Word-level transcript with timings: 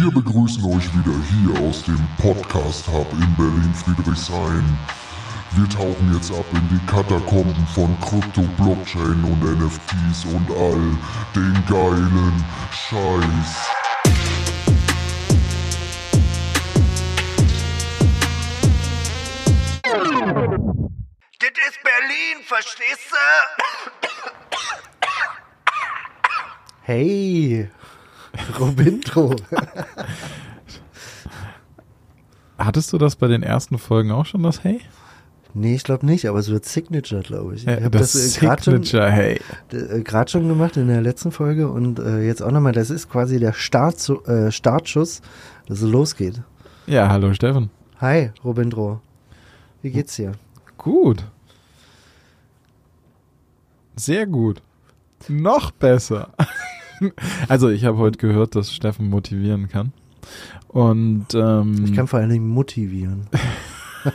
Wir 0.00 0.10
begrüßen 0.10 0.64
euch 0.64 0.88
wieder 0.94 1.14
hier 1.28 1.68
aus 1.68 1.82
dem 1.82 2.00
Podcast 2.16 2.88
Hub 2.88 3.06
in 3.12 3.36
Berlin-Friedrichshain. 3.36 4.64
Wir 5.50 5.68
tauchen 5.68 6.14
jetzt 6.14 6.32
ab 6.32 6.46
in 6.52 6.66
die 6.70 6.86
Katakomben 6.86 7.66
von 7.74 7.94
Krypto, 8.00 8.40
Blockchain 8.56 9.22
und 9.22 9.42
NFTs 9.42 10.24
und 10.24 10.50
all 10.56 10.96
den 11.36 11.52
geilen 11.68 12.44
Scheiß. 12.72 13.68
Das 21.40 21.50
ist 21.68 21.82
Berlin, 21.82 22.42
verstehst 22.46 23.10
du? 23.10 23.90
Hey, 26.84 27.68
Robintro. 28.58 29.36
Hattest 32.58 32.92
du 32.92 32.98
das 32.98 33.16
bei 33.16 33.26
den 33.26 33.42
ersten 33.42 33.78
Folgen 33.78 34.10
auch 34.10 34.26
schon, 34.26 34.42
das 34.42 34.62
Hey? 34.64 34.80
nee, 35.54 35.74
ich 35.74 35.82
glaube 35.84 36.06
nicht, 36.06 36.26
aber 36.28 36.38
es 36.38 36.50
wird 36.50 36.64
Signature, 36.64 37.22
glaube 37.22 37.54
ich. 37.54 37.64
Ja, 37.64 37.78
ich 37.78 37.84
hab 37.84 37.92
das 37.92 38.14
äh, 38.14 38.40
grad 38.40 38.64
schon, 38.64 38.82
Signature 38.84 39.10
Hey. 39.10 39.40
äh, 39.72 40.28
schon 40.28 40.46
gemacht 40.48 40.76
in 40.76 40.88
der 40.88 41.00
letzten 41.00 41.32
Folge 41.32 41.68
und 41.70 41.98
äh, 41.98 42.20
jetzt 42.26 42.42
auch 42.42 42.50
nochmal. 42.50 42.72
Das 42.72 42.90
ist 42.90 43.08
quasi 43.10 43.40
der 43.40 43.52
Start, 43.52 43.96
äh, 44.26 44.52
Startschuss, 44.52 45.22
dass 45.66 45.80
es 45.82 45.88
losgeht. 45.90 46.42
Ja, 46.86 47.08
hallo 47.08 47.32
Steffen. 47.32 47.70
Hi, 48.00 48.30
Robintro. 48.44 49.00
Wie 49.82 49.90
geht's 49.90 50.16
dir? 50.16 50.32
Gut. 50.76 51.24
Sehr 53.96 54.26
gut. 54.26 54.62
Noch 55.28 55.70
besser. 55.70 56.30
Also 57.48 57.68
ich 57.68 57.84
habe 57.84 57.98
heute 57.98 58.18
gehört, 58.18 58.54
dass 58.54 58.72
Steffen 58.72 59.08
motivieren 59.08 59.68
kann. 59.68 59.92
Und 60.68 61.26
ähm, 61.34 61.84
Ich 61.84 61.94
kann 61.94 62.06
vor 62.06 62.20
allen 62.20 62.30
Dingen 62.30 62.48
motivieren. 62.48 63.26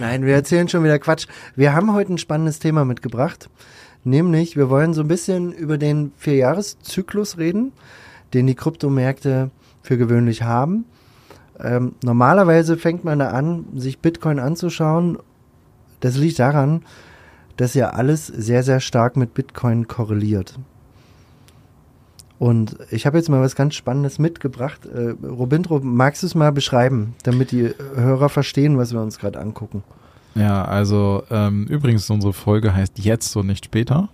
Nein, 0.00 0.24
wir 0.24 0.34
erzählen 0.34 0.68
schon 0.68 0.84
wieder 0.84 0.98
Quatsch. 0.98 1.26
Wir 1.54 1.74
haben 1.74 1.92
heute 1.92 2.12
ein 2.14 2.18
spannendes 2.18 2.58
Thema 2.58 2.84
mitgebracht. 2.84 3.48
Nämlich, 4.04 4.56
wir 4.56 4.70
wollen 4.70 4.94
so 4.94 5.00
ein 5.00 5.08
bisschen 5.08 5.52
über 5.52 5.78
den 5.78 6.12
Vierjahreszyklus 6.16 7.38
reden, 7.38 7.72
den 8.34 8.46
die 8.46 8.54
Kryptomärkte 8.54 9.50
für 9.82 9.98
gewöhnlich 9.98 10.42
haben. 10.42 10.84
Ähm, 11.58 11.94
normalerweise 12.04 12.76
fängt 12.76 13.04
man 13.04 13.18
da 13.18 13.30
an, 13.30 13.64
sich 13.74 13.98
Bitcoin 13.98 14.38
anzuschauen. 14.38 15.18
Das 16.00 16.16
liegt 16.16 16.38
daran, 16.38 16.82
dass 17.56 17.74
ja 17.74 17.90
alles 17.90 18.26
sehr, 18.26 18.62
sehr 18.62 18.80
stark 18.80 19.16
mit 19.16 19.34
Bitcoin 19.34 19.88
korreliert. 19.88 20.58
Und 22.38 22.76
ich 22.90 23.06
habe 23.06 23.16
jetzt 23.16 23.30
mal 23.30 23.40
was 23.40 23.56
ganz 23.56 23.74
Spannendes 23.74 24.18
mitgebracht. 24.18 24.84
Äh, 24.84 25.14
Robintro, 25.26 25.80
magst 25.80 26.22
du 26.22 26.26
es 26.26 26.34
mal 26.34 26.52
beschreiben, 26.52 27.14
damit 27.22 27.50
die 27.50 27.70
Hörer 27.94 28.28
verstehen, 28.28 28.76
was 28.76 28.92
wir 28.92 29.00
uns 29.00 29.18
gerade 29.18 29.40
angucken? 29.40 29.82
ja, 30.36 30.64
also 30.64 31.22
ähm, 31.30 31.64
übrigens 31.64 32.08
unsere 32.10 32.34
Folge 32.34 32.74
heißt 32.74 32.98
jetzt 32.98 33.34
und 33.36 33.46
nicht 33.46 33.64
später. 33.64 34.10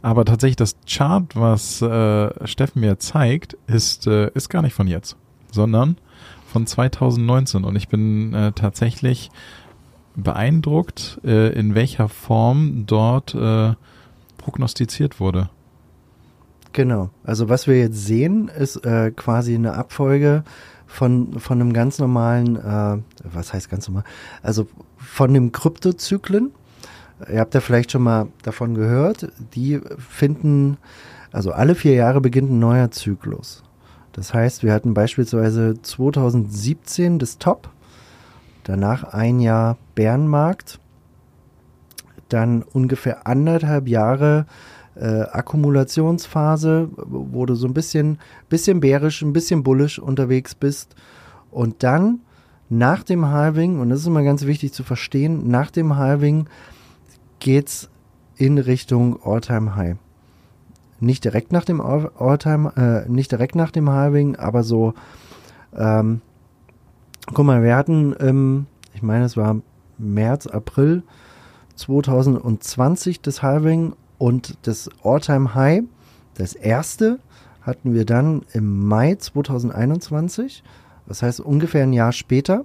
Aber 0.00 0.24
tatsächlich 0.24 0.56
das 0.56 0.76
Chart, 0.86 1.24
was 1.36 1.82
äh, 1.82 2.46
Steffen 2.46 2.80
mir 2.80 2.98
zeigt, 2.98 3.56
ist 3.66 4.06
äh, 4.06 4.30
ist 4.34 4.48
gar 4.48 4.62
nicht 4.62 4.74
von 4.74 4.86
jetzt, 4.86 5.16
sondern 5.50 5.96
von 6.46 6.66
2019. 6.66 7.64
Und 7.64 7.76
ich 7.76 7.88
bin 7.88 8.34
äh, 8.34 8.52
tatsächlich 8.52 9.30
beeindruckt, 10.16 11.20
äh, 11.24 11.52
in 11.52 11.74
welcher 11.74 12.08
Form 12.08 12.84
dort 12.86 13.34
äh, 13.34 13.74
prognostiziert 14.38 15.20
wurde. 15.20 15.48
Genau. 16.72 17.10
Also 17.24 17.48
was 17.48 17.66
wir 17.66 17.78
jetzt 17.78 18.06
sehen, 18.06 18.48
ist 18.48 18.76
äh, 18.84 19.10
quasi 19.10 19.54
eine 19.54 19.74
Abfolge 19.74 20.42
von, 20.86 21.38
von 21.38 21.60
einem 21.60 21.72
ganz 21.72 21.98
normalen, 21.98 22.56
äh, 22.56 22.98
was 23.24 23.52
heißt 23.52 23.70
ganz 23.70 23.88
normal? 23.88 24.04
Also 24.42 24.66
von 24.96 25.32
dem 25.34 25.52
Kryptozyklen. 25.52 26.52
Ihr 27.30 27.40
habt 27.40 27.54
ja 27.54 27.60
vielleicht 27.60 27.92
schon 27.92 28.02
mal 28.02 28.28
davon 28.42 28.74
gehört. 28.74 29.30
Die 29.54 29.80
finden, 29.98 30.78
also 31.30 31.52
alle 31.52 31.74
vier 31.74 31.94
Jahre 31.94 32.20
beginnt 32.20 32.50
ein 32.50 32.58
neuer 32.58 32.90
Zyklus. 32.90 33.62
Das 34.12 34.34
heißt, 34.34 34.62
wir 34.62 34.72
hatten 34.72 34.92
beispielsweise 34.92 35.80
2017 35.80 37.18
das 37.18 37.38
Top, 37.38 37.70
danach 38.64 39.04
ein 39.04 39.40
Jahr 39.40 39.76
Bärenmarkt, 39.94 40.78
dann 42.28 42.62
ungefähr 42.62 43.26
anderthalb 43.26 43.88
Jahre 43.88 44.46
äh, 44.94 45.22
Akkumulationsphase, 45.22 46.88
wo 46.96 47.46
du 47.46 47.54
so 47.54 47.66
ein 47.66 47.74
bisschen, 47.74 48.18
bisschen 48.48 48.80
bärisch, 48.80 49.22
ein 49.22 49.32
bisschen 49.32 49.62
bullisch 49.62 49.98
unterwegs 49.98 50.54
bist. 50.54 50.94
Und 51.50 51.82
dann 51.82 52.20
nach 52.68 53.02
dem 53.02 53.26
Halving, 53.26 53.80
und 53.80 53.90
das 53.90 54.00
ist 54.00 54.06
immer 54.06 54.22
ganz 54.22 54.46
wichtig 54.46 54.72
zu 54.72 54.82
verstehen, 54.82 55.48
nach 55.48 55.70
dem 55.70 55.96
Halving 55.96 56.46
geht's 57.38 57.90
in 58.36 58.56
Richtung 58.58 59.18
All-Time 59.22 59.76
High. 59.76 59.96
Nicht 61.00 61.24
direkt 61.24 61.52
nach 61.52 61.64
dem 61.64 61.80
All- 61.80 62.10
All-Time, 62.18 62.72
äh, 62.76 63.10
nicht 63.10 63.32
direkt 63.32 63.56
nach 63.56 63.70
dem 63.72 63.90
Halving, 63.90 64.36
aber 64.36 64.62
so, 64.62 64.94
ähm, 65.76 66.22
guck 67.26 67.44
mal, 67.44 67.62
wir 67.62 67.76
hatten, 67.76 68.14
ähm, 68.20 68.66
ich 68.94 69.02
meine, 69.02 69.24
es 69.24 69.36
war 69.36 69.60
März, 69.98 70.46
April 70.46 71.02
2020 71.76 73.20
das 73.20 73.42
Halving 73.42 73.94
und 74.18 74.58
das 74.62 74.90
All-Time 75.02 75.54
High, 75.54 75.82
das 76.34 76.54
erste, 76.54 77.18
hatten 77.62 77.94
wir 77.94 78.04
dann 78.04 78.42
im 78.52 78.86
Mai 78.86 79.14
2021. 79.14 80.62
Das 81.06 81.22
heißt 81.22 81.40
ungefähr 81.40 81.84
ein 81.84 81.92
Jahr 81.92 82.12
später. 82.12 82.64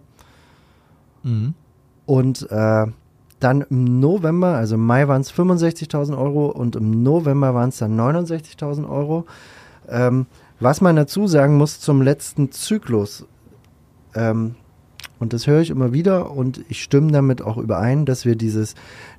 Mhm. 1.23 1.53
Und 2.05 2.49
äh, 2.51 2.85
dann 3.39 3.61
im 3.69 3.99
November, 3.99 4.55
also 4.55 4.75
im 4.75 4.85
Mai 4.85 5.07
waren 5.07 5.21
es 5.21 5.31
65.000 5.31 6.17
Euro 6.17 6.47
und 6.47 6.75
im 6.75 7.03
November 7.03 7.53
waren 7.53 7.69
es 7.69 7.77
dann 7.77 7.99
69.000 7.99 8.89
Euro. 8.89 9.25
Ähm, 9.87 10.25
was 10.59 10.81
man 10.81 10.95
dazu 10.95 11.27
sagen 11.27 11.57
muss 11.57 11.79
zum 11.79 12.01
letzten 12.01 12.51
Zyklus, 12.51 13.25
ähm, 14.17 14.55
und 15.19 15.33
das 15.33 15.47
höre 15.47 15.61
ich 15.61 15.69
immer 15.69 15.93
wieder 15.93 16.31
und 16.31 16.63
ich 16.69 16.83
stimme 16.83 17.11
damit 17.11 17.41
auch 17.41 17.57
überein, 17.57 18.05
dass 18.05 18.25
wir 18.25 18.35
dieses, 18.35 18.75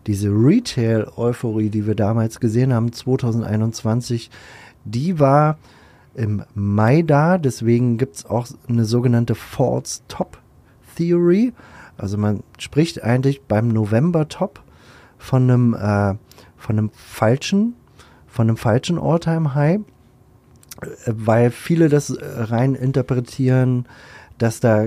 diese 0.07 0.29
Retail-Euphorie, 0.29 1.71
die 1.71 1.87
wir 1.87 1.95
damals 1.95 2.41
gesehen 2.41 2.73
haben, 2.73 2.93
2021, 2.93 4.31
die 4.85 5.19
war 5.19 5.59
im 6.15 6.43
Mai 6.55 7.03
da. 7.03 7.39
Deswegen 7.39 7.99
gibt 7.99 8.17
es 8.17 8.27
auch 8.27 8.47
eine 8.69 8.85
sogenannte 8.85 9.35
False 9.35 10.03
Top 10.09 10.39
Theory. 10.97 11.53
Also 11.97 12.17
man 12.17 12.43
spricht 12.59 13.03
eigentlich 13.03 13.43
beim 13.43 13.69
November 13.69 14.29
Top 14.29 14.63
von 15.19 15.43
einem, 15.51 15.75
äh, 15.75 16.15
von 16.57 16.79
einem 16.79 16.91
falschen, 16.91 17.75
von 18.27 18.49
einem 18.49 18.57
falschen 18.57 18.99
All-Time 18.99 19.55
High, 19.55 19.81
äh, 20.81 20.87
weil 21.07 21.51
viele 21.51 21.89
das 21.89 22.11
äh, 22.11 22.25
rein 22.25 22.77
interpretieren, 22.77 23.87
dass 24.39 24.61
da 24.61 24.87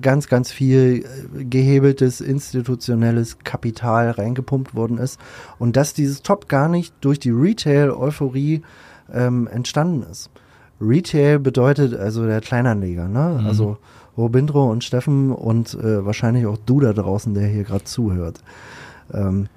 ganz, 0.00 0.28
ganz 0.28 0.52
viel 0.52 1.04
äh, 1.04 1.44
gehebeltes 1.44 2.20
institutionelles 2.20 3.38
Kapital 3.40 4.10
reingepumpt 4.10 4.74
worden 4.74 4.98
ist 4.98 5.18
und 5.58 5.76
dass 5.76 5.94
dieses 5.94 6.22
Top 6.22 6.48
gar 6.48 6.68
nicht 6.68 6.94
durch 7.00 7.18
die 7.18 7.30
Retail-Euphorie 7.30 8.62
ähm, 9.12 9.46
entstanden 9.48 10.04
ist. 10.10 10.30
Retail 10.80 11.38
bedeutet 11.38 11.94
also 11.94 12.26
der 12.26 12.40
Kleinanleger, 12.40 13.08
ne? 13.08 13.38
Mhm. 13.40 13.46
Also 13.46 13.78
Robindro 14.16 14.70
und 14.70 14.84
Steffen 14.84 15.30
und 15.30 15.74
äh, 15.74 16.04
wahrscheinlich 16.04 16.46
auch 16.46 16.58
du 16.66 16.80
da 16.80 16.92
draußen, 16.92 17.34
der 17.34 17.46
hier 17.46 17.64
gerade 17.64 17.84
zuhört. 17.84 18.40
Ähm, 19.12 19.48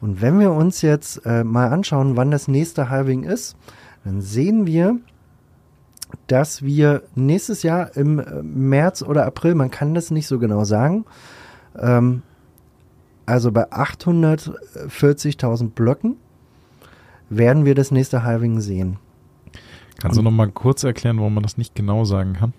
und 0.00 0.20
wenn 0.20 0.38
wir 0.38 0.52
uns 0.52 0.82
jetzt 0.82 1.24
äh, 1.24 1.44
mal 1.44 1.68
anschauen, 1.68 2.16
wann 2.16 2.30
das 2.30 2.48
nächste 2.48 2.90
Halving 2.90 3.24
ist, 3.24 3.56
dann 4.04 4.20
sehen 4.20 4.66
wir, 4.66 4.96
dass 6.26 6.62
wir 6.62 7.02
nächstes 7.14 7.62
Jahr 7.62 7.96
im 7.96 8.18
äh, 8.18 8.42
März 8.42 9.02
oder 9.02 9.26
April, 9.26 9.54
man 9.54 9.70
kann 9.70 9.94
das 9.94 10.10
nicht 10.10 10.26
so 10.26 10.38
genau 10.38 10.64
sagen, 10.64 11.04
ähm, 11.78 12.22
also 13.26 13.52
bei 13.52 13.70
840.000 13.70 15.70
Blöcken 15.70 16.16
werden 17.30 17.64
wir 17.64 17.74
das 17.74 17.90
nächste 17.90 18.24
Halving 18.24 18.60
sehen. 18.60 18.98
Kannst 20.00 20.18
du 20.18 20.22
noch 20.22 20.30
mal 20.30 20.50
kurz 20.50 20.82
erklären, 20.82 21.18
warum 21.18 21.34
man 21.34 21.42
das 21.42 21.56
nicht 21.56 21.74
genau 21.74 22.04
sagen 22.04 22.34
kann? 22.34 22.52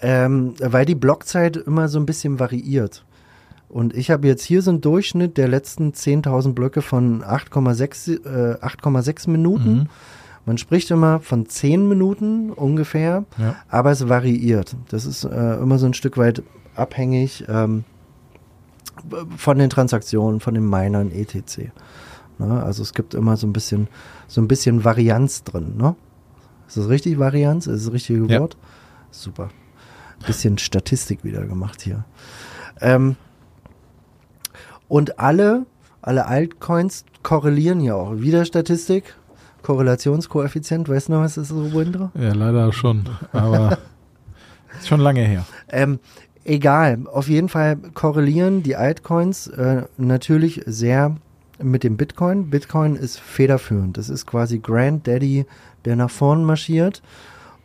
Ähm, 0.00 0.54
weil 0.60 0.84
die 0.84 0.94
Blockzeit 0.94 1.56
immer 1.56 1.88
so 1.88 1.98
ein 1.98 2.06
bisschen 2.06 2.38
variiert. 2.38 3.04
Und 3.68 3.94
ich 3.94 4.10
habe 4.10 4.26
jetzt 4.26 4.44
hier 4.44 4.62
so 4.62 4.70
einen 4.70 4.80
Durchschnitt 4.80 5.36
der 5.36 5.48
letzten 5.48 5.92
10.000 5.92 6.52
Blöcke 6.52 6.82
von 6.82 7.22
8,6 7.22 8.24
äh, 8.24 8.64
8,6 8.64 9.30
Minuten. 9.30 9.70
Mhm. 9.70 9.86
Man 10.48 10.56
spricht 10.56 10.90
immer 10.90 11.20
von 11.20 11.46
10 11.46 11.86
Minuten 11.88 12.50
ungefähr, 12.50 13.26
Ja. 13.36 13.54
aber 13.68 13.90
es 13.90 14.08
variiert. 14.08 14.74
Das 14.88 15.04
ist 15.04 15.24
äh, 15.24 15.56
immer 15.56 15.78
so 15.78 15.84
ein 15.84 15.92
Stück 15.92 16.16
weit 16.16 16.42
abhängig 16.74 17.44
ähm, 17.48 17.84
von 19.36 19.58
den 19.58 19.68
Transaktionen, 19.68 20.40
von 20.40 20.54
den 20.54 20.66
Minern 20.68 21.12
etc. 21.12 21.70
Ne? 22.38 22.62
Also 22.62 22.82
es 22.82 22.94
gibt 22.94 23.12
immer 23.12 23.36
so 23.36 23.46
ein 23.46 23.52
bisschen 23.52 23.88
so 24.26 24.40
ein 24.40 24.48
bisschen 24.48 24.84
Varianz 24.84 25.44
drin. 25.44 25.76
Ne? 25.76 25.94
Ist 26.66 26.78
das 26.78 26.88
richtig, 26.88 27.18
Varianz? 27.18 27.66
Ist 27.66 27.74
das 27.76 27.84
das 27.84 27.92
richtige 27.92 28.24
Ja. 28.32 28.40
Wort? 28.40 28.56
Super. 29.10 29.50
Bisschen 30.26 30.56
Statistik 30.56 31.24
wieder 31.24 31.44
gemacht 31.44 31.82
hier. 31.82 32.06
Ähm, 32.80 33.16
und 34.88 35.18
alle, 35.18 35.66
alle 36.00 36.24
Altcoins 36.26 37.04
korrelieren 37.22 37.80
ja 37.82 37.96
auch. 37.96 38.16
Wieder 38.16 38.46
Statistik, 38.46 39.14
Korrelationskoeffizient, 39.62 40.88
weißt 40.88 41.08
du 41.08 41.12
noch, 41.12 41.20
was 41.20 41.34
das 41.34 41.50
ist, 41.50 41.56
Robindra? 41.56 42.10
Ja, 42.14 42.32
leider 42.32 42.72
schon. 42.72 43.04
Aber 43.32 43.78
ist 44.78 44.88
schon 44.88 45.00
lange 45.00 45.22
her. 45.22 45.44
Ähm, 45.68 45.98
egal, 46.44 47.00
auf 47.12 47.28
jeden 47.28 47.48
Fall 47.48 47.76
korrelieren 47.94 48.62
die 48.62 48.76
Altcoins 48.76 49.48
äh, 49.48 49.82
natürlich 49.96 50.62
sehr 50.66 51.16
mit 51.62 51.84
dem 51.84 51.96
Bitcoin. 51.96 52.50
Bitcoin 52.50 52.96
ist 52.96 53.18
federführend. 53.18 53.96
Das 53.96 54.08
ist 54.08 54.26
quasi 54.26 54.58
Granddaddy, 54.58 55.46
der 55.84 55.96
nach 55.96 56.10
vorn 56.10 56.44
marschiert. 56.44 57.02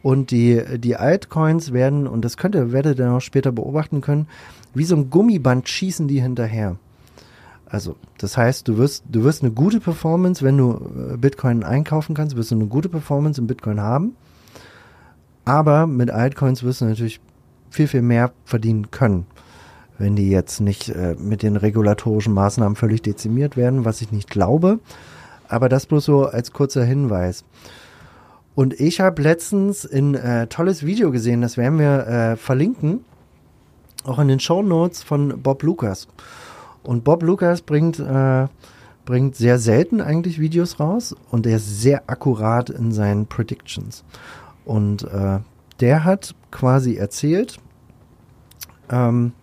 Und 0.02 0.32
die, 0.32 0.62
die 0.80 0.98
Altcoins 0.98 1.72
werden, 1.72 2.08
und 2.08 2.26
das 2.26 2.36
könnt 2.38 2.56
ihr, 2.56 2.72
werdet 2.74 3.00
ihr 3.00 3.06
noch 3.06 3.22
später 3.22 3.52
beobachten 3.52 4.02
können, 4.02 4.28
wie 4.74 4.84
so 4.84 4.96
ein 4.96 5.10
Gummiband 5.10 5.70
schießen 5.70 6.08
die 6.08 6.22
hinterher. 6.22 6.76
Also, 7.74 7.96
das 8.20 8.38
heißt, 8.38 8.68
du 8.68 8.78
wirst, 8.78 9.04
du 9.10 9.24
wirst 9.24 9.42
eine 9.42 9.52
gute 9.52 9.80
Performance, 9.80 10.46
wenn 10.46 10.60
du 10.60 10.80
äh, 11.14 11.18
Bitcoin 11.18 11.64
einkaufen 11.64 12.14
kannst, 12.14 12.36
wirst 12.36 12.52
du 12.52 12.56
eine 12.56 12.68
gute 12.68 12.88
Performance 12.88 13.42
im 13.42 13.48
Bitcoin 13.48 13.82
haben. 13.82 14.16
Aber 15.44 15.88
mit 15.88 16.12
Altcoins 16.12 16.62
wirst 16.62 16.82
du 16.82 16.86
natürlich 16.86 17.20
viel, 17.72 17.88
viel 17.88 18.04
mehr 18.04 18.32
verdienen 18.46 18.92
können, 18.92 19.26
wenn 19.98 20.16
die 20.16 20.30
jetzt 20.30 20.62
nicht 20.62 20.90
äh, 20.90 21.16
mit 21.18 21.42
den 21.42 21.56
regulatorischen 21.58 22.32
Maßnahmen 22.36 22.76
völlig 22.76 23.02
dezimiert 23.02 23.58
werden, 23.58 23.86
was 23.86 24.02
ich 24.02 24.12
nicht 24.12 24.30
glaube. 24.30 24.78
Aber 25.48 25.68
das 25.68 25.88
bloß 25.88 26.06
so 26.06 26.28
als 26.28 26.54
kurzer 26.54 26.86
Hinweis. 26.86 27.44
Und 28.54 28.80
ich 28.80 29.02
habe 29.02 29.20
letztens 29.20 29.84
ein 29.84 30.14
äh, 30.14 30.46
tolles 30.46 30.86
Video 30.86 31.10
gesehen, 31.10 31.42
das 31.42 31.58
werden 31.58 31.80
wir 31.80 32.06
äh, 32.06 32.36
verlinken, 32.36 33.04
auch 34.04 34.20
in 34.20 34.28
den 34.28 34.40
Show 34.40 34.62
Notes 34.62 35.02
von 35.02 35.42
Bob 35.42 35.64
Lucas. 35.64 36.08
Und 36.84 37.04
Bob 37.04 37.24
Lucas 37.24 37.62
bringt, 37.62 38.00
äh, 38.00 38.48
bringt 39.06 39.36
sehr 39.36 39.60
selten 39.60 40.02
eigentlich 40.02 40.40
Videos 40.40 40.80
raus 40.80 41.16
und 41.32 41.46
er 41.46 41.58
ist 41.58 41.82
sehr 41.82 42.04
akkurat 42.08 42.70
in 42.70 42.92
seinen 42.92 43.26
Predictions. 43.26 44.04
Und 44.66 45.04
äh, 45.04 45.40
der 45.80 46.04
hat 46.04 46.36
quasi 46.52 46.96
erzählt, 46.96 47.58
ähm, 48.90 49.34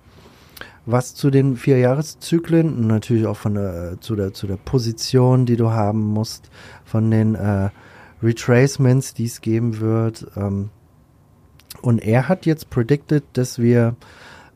was 0.86 1.14
zu 1.14 1.30
den 1.30 1.56
vier 1.56 1.78
Jahreszyklen 1.78 2.74
und 2.74 2.86
natürlich 2.86 3.26
auch 3.26 3.36
von 3.36 3.54
der, 3.54 4.00
zu, 4.00 4.16
der, 4.16 4.32
zu 4.32 4.46
der 4.46 4.56
Position, 4.56 5.46
die 5.46 5.56
du 5.56 5.70
haben 5.70 6.00
musst, 6.00 6.50
von 6.84 7.10
den 7.10 7.34
äh, 7.34 7.70
Retracements, 8.22 9.14
die 9.14 9.26
es 9.26 9.40
geben 9.40 9.80
wird. 9.80 10.26
Ähm, 10.36 10.70
und 11.82 11.98
er 11.98 12.28
hat 12.28 12.46
jetzt 12.46 12.70
predicted, 12.70 13.24
dass 13.34 13.58
wir 13.58 13.88
äh, 13.88 14.04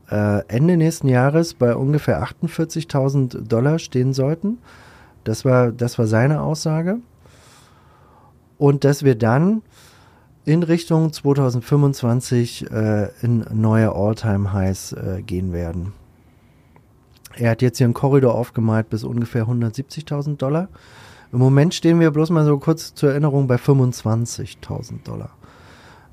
Ende 0.08 0.76
nächsten 0.76 1.08
Jahres 1.08 1.54
bei 1.54 1.74
ungefähr 1.74 2.22
48.000 2.22 3.48
Dollar 3.48 3.78
stehen 3.78 4.12
sollten. 4.12 4.58
Das 5.24 5.44
war, 5.44 5.72
das 5.72 5.98
war 5.98 6.06
seine 6.06 6.42
Aussage. 6.42 6.98
Und 8.58 8.84
dass 8.84 9.02
wir 9.02 9.14
dann 9.14 9.62
in 10.44 10.62
Richtung 10.62 11.12
2025 11.12 12.70
äh, 12.70 13.08
in 13.22 13.44
neue 13.52 13.94
All-Time-Highs 13.94 14.92
äh, 14.92 15.22
gehen 15.22 15.52
werden. 15.52 15.92
Er 17.36 17.50
hat 17.50 17.62
jetzt 17.62 17.78
hier 17.78 17.86
einen 17.86 17.94
Korridor 17.94 18.34
aufgemalt 18.34 18.90
bis 18.90 19.04
ungefähr 19.04 19.46
170.000 19.46 20.36
Dollar. 20.36 20.68
Im 21.32 21.38
Moment 21.38 21.74
stehen 21.74 21.98
wir 21.98 22.10
bloß 22.10 22.30
mal 22.30 22.44
so 22.44 22.58
kurz 22.58 22.94
zur 22.94 23.10
Erinnerung 23.10 23.48
bei 23.48 23.56
25.000 23.56 25.02
Dollar. 25.02 25.30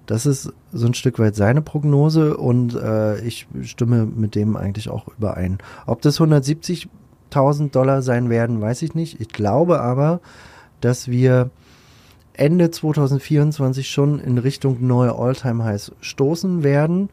Das 0.06 0.26
ist 0.26 0.52
so 0.74 0.88
ein 0.88 0.94
Stück 0.94 1.20
weit 1.20 1.36
seine 1.36 1.62
Prognose 1.62 2.36
und 2.38 2.76
äh, 2.76 3.20
ich 3.22 3.48
stimme 3.62 4.06
mit 4.06 4.36
dem 4.36 4.56
eigentlich 4.56 4.90
auch 4.90 5.08
überein. 5.18 5.60
Ob 5.86 6.02
das 6.02 6.20
170.000 6.20 7.72
Dollar 7.72 8.02
sein 8.02 8.30
werden, 8.30 8.60
weiß 8.62 8.82
ich 8.82 8.96
nicht. 8.96 9.22
Ich 9.22 9.30
glaube 9.30 9.80
aber, 9.82 10.20
dass 10.82 11.08
wir 11.08 11.50
Ende 12.34 12.72
2024 12.72 13.90
schon 13.90 14.20
in 14.20 14.38
Richtung 14.38 14.86
neue 14.86 15.14
All-Time-Highs 15.16 15.92
stoßen 16.02 16.64
werden. 16.64 17.10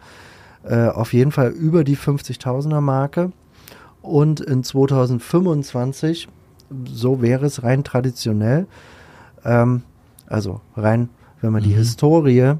Äh, 0.64 0.88
auf 0.88 1.12
jeden 1.12 1.32
Fall 1.32 1.50
über 1.50 1.84
die 1.84 1.96
50.000er 1.96 2.80
Marke. 2.80 3.32
Und 4.02 4.40
in 4.40 4.64
2025, 4.64 6.28
so 6.84 7.20
wäre 7.20 7.46
es 7.46 7.62
rein 7.62 7.84
traditionell, 7.84 8.66
ähm, 9.44 9.82
also 10.26 10.60
rein, 10.76 11.10
wenn 11.40 11.52
man 11.52 11.62
die 11.62 11.70
Mhm. 11.70 11.76
Historie 11.76 12.54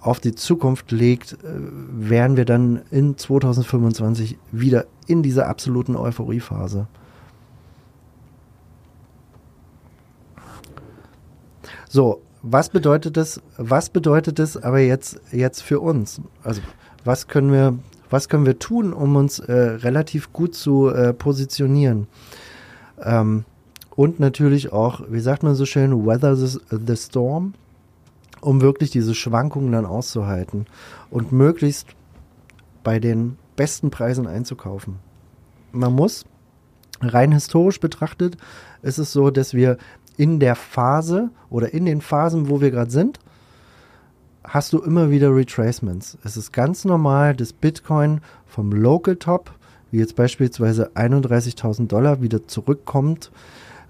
auf 0.00 0.20
die 0.20 0.34
Zukunft 0.34 0.92
legt, 0.92 1.32
äh, 1.32 1.36
wären 1.42 2.36
wir 2.36 2.44
dann 2.44 2.82
in 2.90 3.16
2025 3.16 4.38
wieder 4.52 4.86
in 5.06 5.22
dieser 5.22 5.48
absoluten 5.48 5.96
Euphoriephase. 5.96 6.86
So, 11.88 12.22
was 12.42 12.70
bedeutet 12.70 13.16
das? 13.16 13.42
Was 13.58 13.90
bedeutet 13.90 14.38
das 14.38 14.56
aber 14.56 14.78
jetzt 14.78 15.20
jetzt 15.32 15.62
für 15.62 15.80
uns? 15.80 16.20
Also 16.42 16.62
was 17.04 17.28
können 17.28 17.52
wir 17.52 17.78
was 18.08 18.28
können 18.28 18.46
wir 18.46 18.58
tun, 18.58 18.92
um 18.92 19.16
uns 19.16 19.38
äh, 19.38 19.52
relativ 19.52 20.32
gut 20.32 20.54
zu 20.54 20.88
äh, 20.88 21.12
positionieren? 21.12 22.06
Ähm, 23.00 23.44
und 23.94 24.18
natürlich 24.18 24.72
auch, 24.72 25.02
wie 25.08 25.20
sagt 25.20 25.42
man 25.42 25.54
so 25.54 25.66
schön, 25.66 26.06
weather 26.06 26.34
the, 26.34 26.58
the 26.70 26.96
storm, 26.96 27.54
um 28.40 28.60
wirklich 28.60 28.90
diese 28.90 29.14
Schwankungen 29.14 29.72
dann 29.72 29.86
auszuhalten 29.86 30.66
und 31.10 31.32
möglichst 31.32 31.88
bei 32.82 32.98
den 32.98 33.36
besten 33.56 33.90
Preisen 33.90 34.26
einzukaufen. 34.26 34.96
Man 35.72 35.92
muss 35.92 36.24
rein 37.00 37.32
historisch 37.32 37.80
betrachtet, 37.80 38.36
ist 38.82 38.98
es 38.98 39.12
so, 39.12 39.30
dass 39.30 39.54
wir 39.54 39.78
in 40.16 40.40
der 40.40 40.54
Phase 40.54 41.30
oder 41.48 41.72
in 41.72 41.86
den 41.86 42.00
Phasen, 42.00 42.48
wo 42.48 42.60
wir 42.60 42.70
gerade 42.70 42.90
sind, 42.90 43.18
hast 44.44 44.72
du 44.72 44.80
immer 44.80 45.10
wieder 45.10 45.34
Retracements. 45.34 46.18
Es 46.24 46.36
ist 46.36 46.52
ganz 46.52 46.84
normal, 46.84 47.34
dass 47.34 47.52
Bitcoin 47.52 48.20
vom 48.46 48.72
Local 48.72 49.16
Top, 49.16 49.52
wie 49.90 49.98
jetzt 49.98 50.16
beispielsweise 50.16 50.90
31.000 50.94 51.86
Dollar, 51.86 52.20
wieder 52.20 52.46
zurückkommt. 52.46 53.30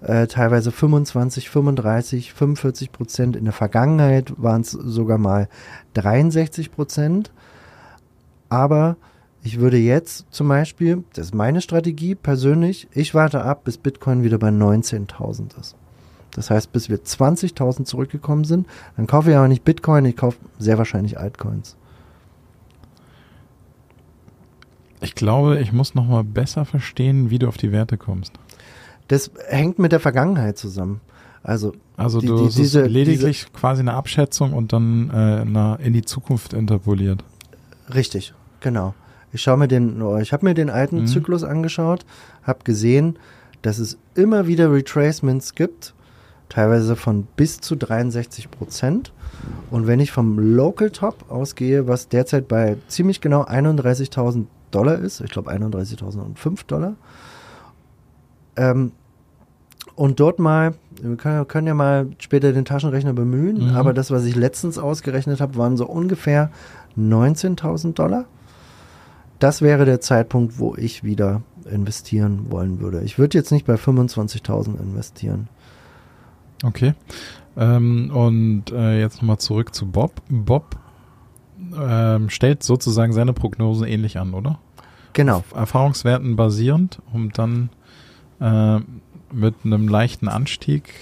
Äh, 0.01 0.27
teilweise 0.27 0.71
25, 0.71 1.49
35, 1.49 2.33
45 2.33 2.91
Prozent. 2.91 3.35
In 3.35 3.45
der 3.45 3.53
Vergangenheit 3.53 4.33
waren 4.37 4.61
es 4.61 4.71
sogar 4.71 5.17
mal 5.17 5.47
63 5.93 6.71
Prozent. 6.71 7.31
Aber 8.49 8.97
ich 9.43 9.59
würde 9.59 9.77
jetzt 9.77 10.25
zum 10.31 10.47
Beispiel, 10.47 11.03
das 11.13 11.27
ist 11.27 11.35
meine 11.35 11.61
Strategie 11.61 12.15
persönlich, 12.15 12.87
ich 12.93 13.13
warte 13.13 13.43
ab, 13.43 13.63
bis 13.63 13.77
Bitcoin 13.77 14.23
wieder 14.23 14.37
bei 14.37 14.49
19.000 14.49 15.59
ist. 15.59 15.75
Das 16.31 16.49
heißt, 16.49 16.71
bis 16.71 16.89
wir 16.89 16.99
20.000 16.99 17.85
zurückgekommen 17.85 18.43
sind, 18.43 18.67
dann 18.97 19.07
kaufe 19.07 19.31
ich 19.31 19.35
aber 19.35 19.47
nicht 19.47 19.63
Bitcoin, 19.63 20.05
ich 20.05 20.15
kaufe 20.15 20.37
sehr 20.59 20.77
wahrscheinlich 20.77 21.19
Altcoins. 21.19 21.75
Ich 25.01 25.15
glaube, 25.15 25.59
ich 25.59 25.73
muss 25.73 25.95
noch 25.95 26.05
mal 26.05 26.23
besser 26.23 26.63
verstehen, 26.63 27.31
wie 27.31 27.39
du 27.39 27.47
auf 27.47 27.57
die 27.57 27.71
Werte 27.71 27.97
kommst. 27.97 28.33
Das 29.07 29.31
hängt 29.47 29.79
mit 29.79 29.91
der 29.91 29.99
Vergangenheit 29.99 30.57
zusammen. 30.57 31.01
Also, 31.43 31.73
Also 31.97 32.19
Die- 32.19 32.27
du 32.27 32.37
die- 32.37 32.43
es 32.45 32.49
ist 32.53 32.57
diese- 32.59 32.85
lediglich 32.85 33.51
quasi 33.53 33.81
eine 33.81 33.93
Abschätzung 33.93 34.53
und 34.53 34.73
dann 34.73 35.09
äh, 35.11 35.43
na, 35.45 35.75
in 35.75 35.93
die 35.93 36.03
Zukunft 36.03 36.53
interpoliert. 36.53 37.23
richtig, 37.93 38.33
genau. 38.59 38.93
Ich 39.33 39.41
schaue 39.41 39.57
mir 39.57 39.67
den, 39.67 40.01
oh, 40.01 40.17
ich 40.17 40.33
habe 40.33 40.45
mir 40.45 40.53
den 40.53 40.69
alten 40.69 41.01
Mhm. 41.01 41.07
Zyklus 41.07 41.43
angeschaut, 41.43 42.05
habe 42.43 42.59
gesehen, 42.63 43.17
dass 43.61 43.77
es 43.79 43.97
immer 44.15 44.45
wieder 44.47 44.71
Retracements 44.71 45.55
gibt, 45.55 45.93
teilweise 46.49 46.95
von 46.95 47.27
bis 47.37 47.59
zu 47.61 47.75
63 47.75 48.51
Prozent. 48.51 49.13
Und 49.69 49.87
wenn 49.87 49.99
ich 49.99 50.11
vom 50.11 50.37
Local 50.37 50.89
Top 50.89 51.25
ausgehe, 51.29 51.87
was 51.87 52.09
derzeit 52.09 52.47
bei 52.47 52.77
ziemlich 52.87 53.21
genau 53.21 53.43
31.000 53.43 54.47
Dollar 54.71 54.99
ist, 54.99 55.21
ich 55.21 55.31
glaube 55.31 55.49
31.005 55.51 56.63
Dollar, 56.65 56.95
ähm, 58.55 58.91
und 59.95 60.19
dort 60.19 60.39
mal, 60.39 60.73
wir 61.01 61.15
können, 61.17 61.47
können 61.47 61.67
ja 61.67 61.73
mal 61.73 62.07
später 62.19 62.53
den 62.53 62.65
Taschenrechner 62.65 63.13
bemühen, 63.13 63.69
Mhm. 63.69 63.75
aber 63.75 63.93
das, 63.93 64.11
was 64.11 64.25
ich 64.25 64.35
letztens 64.35 64.77
ausgerechnet 64.77 65.41
habe, 65.41 65.57
waren 65.57 65.77
so 65.77 65.85
ungefähr 65.87 66.49
19.000 66.97 67.93
Dollar. 67.93 68.25
Das 69.39 69.61
wäre 69.61 69.85
der 69.85 70.01
Zeitpunkt, 70.01 70.59
wo 70.59 70.75
ich 70.75 71.03
wieder 71.03 71.41
investieren 71.69 72.51
wollen 72.51 72.79
würde. 72.79 73.01
Ich 73.01 73.17
würde 73.17 73.37
jetzt 73.37 73.51
nicht 73.51 73.65
bei 73.65 73.75
25.000 73.75 74.79
investieren. 74.79 75.47
Okay. 76.63 76.93
Ähm, 77.57 78.11
und 78.13 78.71
äh, 78.71 78.99
jetzt 78.99 79.17
nochmal 79.17 79.39
zurück 79.39 79.73
zu 79.73 79.87
Bob. 79.87 80.21
Bob 80.29 80.77
ähm, 81.79 82.29
stellt 82.29 82.63
sozusagen 82.63 83.13
seine 83.13 83.33
Prognosen 83.33 83.87
ähnlich 83.87 84.17
an, 84.19 84.33
oder? 84.33 84.59
Genau, 85.13 85.37
Auf 85.37 85.53
Erfahrungswerten 85.55 86.35
basierend, 86.35 86.99
um 87.11 87.31
dann 87.31 87.69
äh, 88.41 88.79
mit 89.31 89.55
einem 89.63 89.87
leichten 89.87 90.27
Anstieg 90.27 90.93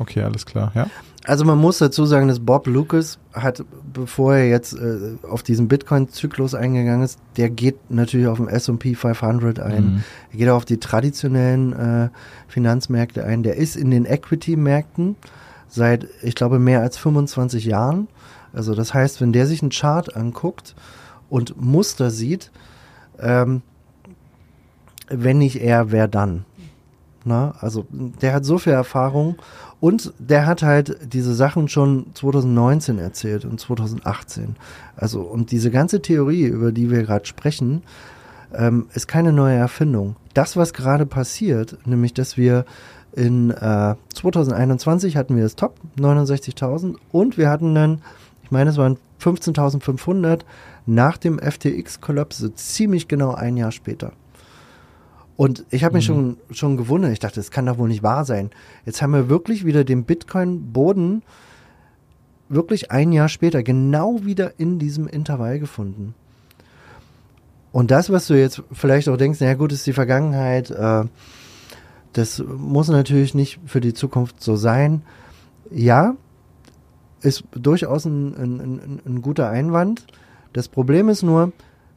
okay, 0.00 0.22
alles 0.22 0.46
klar, 0.46 0.72
ja. 0.74 0.88
Also 1.24 1.44
man 1.44 1.58
muss 1.58 1.78
dazu 1.78 2.06
sagen, 2.06 2.28
dass 2.28 2.40
Bob 2.40 2.66
Lucas 2.66 3.18
hat, 3.34 3.62
bevor 3.92 4.36
er 4.36 4.48
jetzt 4.48 4.72
äh, 4.72 5.16
auf 5.28 5.42
diesen 5.42 5.68
Bitcoin-Zyklus 5.68 6.54
eingegangen 6.54 7.02
ist, 7.02 7.18
der 7.36 7.50
geht 7.50 7.90
natürlich 7.90 8.26
auf 8.26 8.38
den 8.38 8.48
S&P 8.48 8.94
500 8.94 9.60
ein. 9.60 9.84
Mhm. 9.84 10.04
Er 10.32 10.38
geht 10.38 10.48
auch 10.48 10.56
auf 10.56 10.64
die 10.64 10.80
traditionellen 10.80 11.72
äh, 11.74 12.08
Finanzmärkte 12.48 13.24
ein. 13.24 13.42
Der 13.42 13.56
ist 13.56 13.76
in 13.76 13.90
den 13.90 14.06
Equity-Märkten 14.06 15.16
seit, 15.68 16.08
ich 16.22 16.34
glaube, 16.34 16.58
mehr 16.58 16.80
als 16.80 16.96
25 16.96 17.66
Jahren. 17.66 18.08
Also 18.54 18.74
das 18.74 18.94
heißt, 18.94 19.20
wenn 19.20 19.32
der 19.32 19.46
sich 19.46 19.60
einen 19.60 19.70
Chart 19.70 20.16
anguckt 20.16 20.74
und 21.28 21.60
Muster 21.60 22.10
sieht, 22.10 22.50
ähm, 23.20 23.60
wenn 25.08 25.38
nicht 25.38 25.60
er, 25.60 25.92
wer 25.92 26.08
dann? 26.08 26.46
Na, 27.24 27.54
also 27.60 27.86
der 27.90 28.32
hat 28.32 28.44
so 28.44 28.58
viel 28.58 28.72
Erfahrung 28.72 29.36
und 29.78 30.12
der 30.18 30.46
hat 30.46 30.62
halt 30.62 30.96
diese 31.12 31.34
Sachen 31.34 31.68
schon 31.68 32.06
2019 32.14 32.98
erzählt 32.98 33.44
und 33.44 33.60
2018. 33.60 34.56
Also 34.96 35.20
und 35.20 35.50
diese 35.50 35.70
ganze 35.70 36.00
Theorie, 36.00 36.44
über 36.44 36.72
die 36.72 36.90
wir 36.90 37.02
gerade 37.02 37.26
sprechen, 37.26 37.82
ähm, 38.54 38.86
ist 38.94 39.06
keine 39.06 39.32
neue 39.32 39.56
Erfindung. 39.56 40.16
Das, 40.34 40.56
was 40.56 40.72
gerade 40.72 41.06
passiert, 41.06 41.76
nämlich 41.86 42.14
dass 42.14 42.36
wir 42.36 42.64
in 43.12 43.50
äh, 43.50 43.94
2021 44.14 45.16
hatten 45.16 45.36
wir 45.36 45.42
das 45.42 45.56
Top 45.56 45.76
69.000 45.98 46.96
und 47.12 47.36
wir 47.36 47.50
hatten 47.50 47.74
dann, 47.74 48.02
ich 48.42 48.50
meine, 48.50 48.70
es 48.70 48.76
waren 48.76 48.98
15.500 49.20 50.40
nach 50.86 51.16
dem 51.18 51.38
FTX-Kollaps, 51.38 52.38
so 52.38 52.48
ziemlich 52.48 53.08
genau 53.08 53.34
ein 53.34 53.56
Jahr 53.56 53.72
später. 53.72 54.12
Und 55.40 55.64
ich 55.70 55.84
habe 55.84 55.94
mich 55.94 56.06
Mhm. 56.06 56.12
schon, 56.12 56.36
schon 56.50 56.76
gewundert. 56.76 57.12
Ich 57.12 57.18
dachte, 57.18 57.36
das 57.36 57.50
kann 57.50 57.64
doch 57.64 57.78
wohl 57.78 57.88
nicht 57.88 58.02
wahr 58.02 58.26
sein. 58.26 58.50
Jetzt 58.84 59.00
haben 59.00 59.14
wir 59.14 59.30
wirklich 59.30 59.64
wieder 59.64 59.84
den 59.84 60.04
Bitcoin-Boden 60.04 61.22
wirklich 62.50 62.90
ein 62.90 63.10
Jahr 63.10 63.30
später 63.30 63.62
genau 63.62 64.22
wieder 64.22 64.60
in 64.60 64.78
diesem 64.78 65.08
Intervall 65.08 65.58
gefunden. 65.58 66.14
Und 67.72 67.90
das, 67.90 68.10
was 68.10 68.26
du 68.26 68.34
jetzt 68.38 68.62
vielleicht 68.70 69.08
auch 69.08 69.16
denkst, 69.16 69.38
na 69.40 69.54
gut, 69.54 69.72
ist 69.72 69.86
die 69.86 69.94
Vergangenheit, 69.94 70.70
äh, 70.72 71.04
das 72.12 72.44
muss 72.46 72.88
natürlich 72.88 73.34
nicht 73.34 73.60
für 73.64 73.80
die 73.80 73.94
Zukunft 73.94 74.42
so 74.42 74.56
sein. 74.56 75.00
Ja, 75.70 76.16
ist 77.22 77.44
durchaus 77.52 78.04
ein, 78.04 78.34
ein, 78.34 78.60
ein, 78.60 79.00
ein 79.06 79.22
guter 79.22 79.48
Einwand. 79.48 80.04
Das 80.52 80.68
Problem 80.68 81.08
ist 81.08 81.22
nur, 81.22 81.52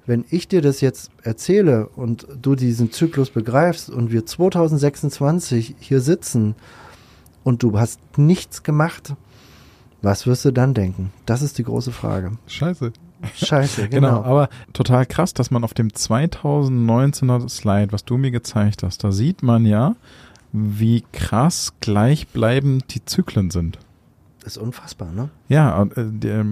wenn 0.05 0.25
ich 0.29 0.48
dir 0.48 0.62
das 0.62 0.81
jetzt 0.81 1.12
erzähle 1.22 1.88
und 1.95 2.27
du 2.41 2.55
diesen 2.55 2.91
Zyklus 2.91 3.29
begreifst 3.29 3.89
und 3.89 4.12
wir 4.12 4.25
2026 4.25 5.75
hier 5.79 6.01
sitzen 6.01 6.55
und 7.43 7.63
du 7.63 7.79
hast 7.79 8.00
nichts 8.17 8.63
gemacht, 8.63 9.13
was 10.01 10.27
wirst 10.27 10.43
du 10.45 10.51
dann 10.51 10.74
denken? 10.74 11.12
Das 11.25 11.41
ist 11.41 11.57
die 11.57 11.63
große 11.63 11.91
Frage. 11.91 12.33
Scheiße. 12.48 12.91
Scheiße, 13.36 13.88
Genau. 13.89 14.17
genau. 14.17 14.24
aber 14.24 14.50
total 14.74 15.05
krass, 15.05 15.33
dass 15.33 15.50
man 15.51 15.63
auf 15.63 15.74
dem 15.74 15.88
2019er 15.89 17.48
Slide, 17.50 17.91
was 17.91 18.03
du 18.03 18.17
mir 18.17 18.31
gezeigt 18.31 18.83
hast, 18.83 19.03
da 19.03 19.12
sieht 19.13 19.43
man 19.43 19.65
ja, 19.65 19.95
wie 20.51 21.03
krass 21.13 21.74
gleichbleibend 21.79 22.93
die 22.93 23.05
Zyklen 23.05 23.50
sind. 23.50 23.79
ist 24.45 24.57
unfassbar, 24.57 25.12
ne? 25.13 25.29
Ja, 25.48 25.83
äh, 25.83 25.88
der, 25.95 26.45